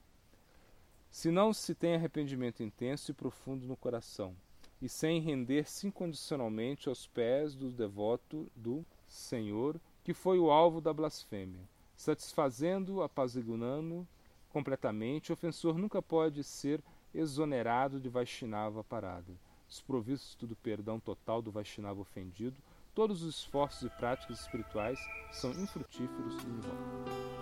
Se 1.10 1.30
não 1.30 1.52
se 1.52 1.74
tem 1.74 1.94
arrependimento 1.94 2.62
intenso 2.62 3.10
e 3.10 3.14
profundo 3.14 3.66
no 3.66 3.76
coração, 3.76 4.34
e 4.80 4.88
sem 4.88 5.20
render-se 5.20 5.86
incondicionalmente 5.86 6.88
aos 6.88 7.06
pés 7.06 7.54
do 7.54 7.70
devoto 7.70 8.50
do 8.54 8.84
Senhor, 9.06 9.78
que 10.04 10.14
foi 10.14 10.38
o 10.38 10.50
alvo 10.50 10.80
da 10.80 10.92
blasfêmia, 10.92 11.60
satisfazendo, 11.96 13.02
apaziguando 13.02 14.06
completamente, 14.50 15.30
o 15.30 15.34
ofensor 15.34 15.76
nunca 15.76 16.00
pode 16.00 16.42
ser 16.42 16.82
exonerado 17.14 18.00
de 18.00 18.08
Vaishnava 18.08 18.82
parada. 18.82 19.32
Desprovisto 19.68 20.46
do 20.46 20.56
perdão 20.56 20.98
total 20.98 21.42
do 21.42 21.50
Vaishnava 21.50 22.00
ofendido, 22.00 22.56
Todos 23.00 23.22
os 23.22 23.36
esforços 23.36 23.84
e 23.84 23.88
práticas 23.88 24.40
espirituais 24.40 25.00
são 25.32 25.52
infrutíferos 25.52 26.34
e 26.34 26.46
invólutos. 26.46 27.39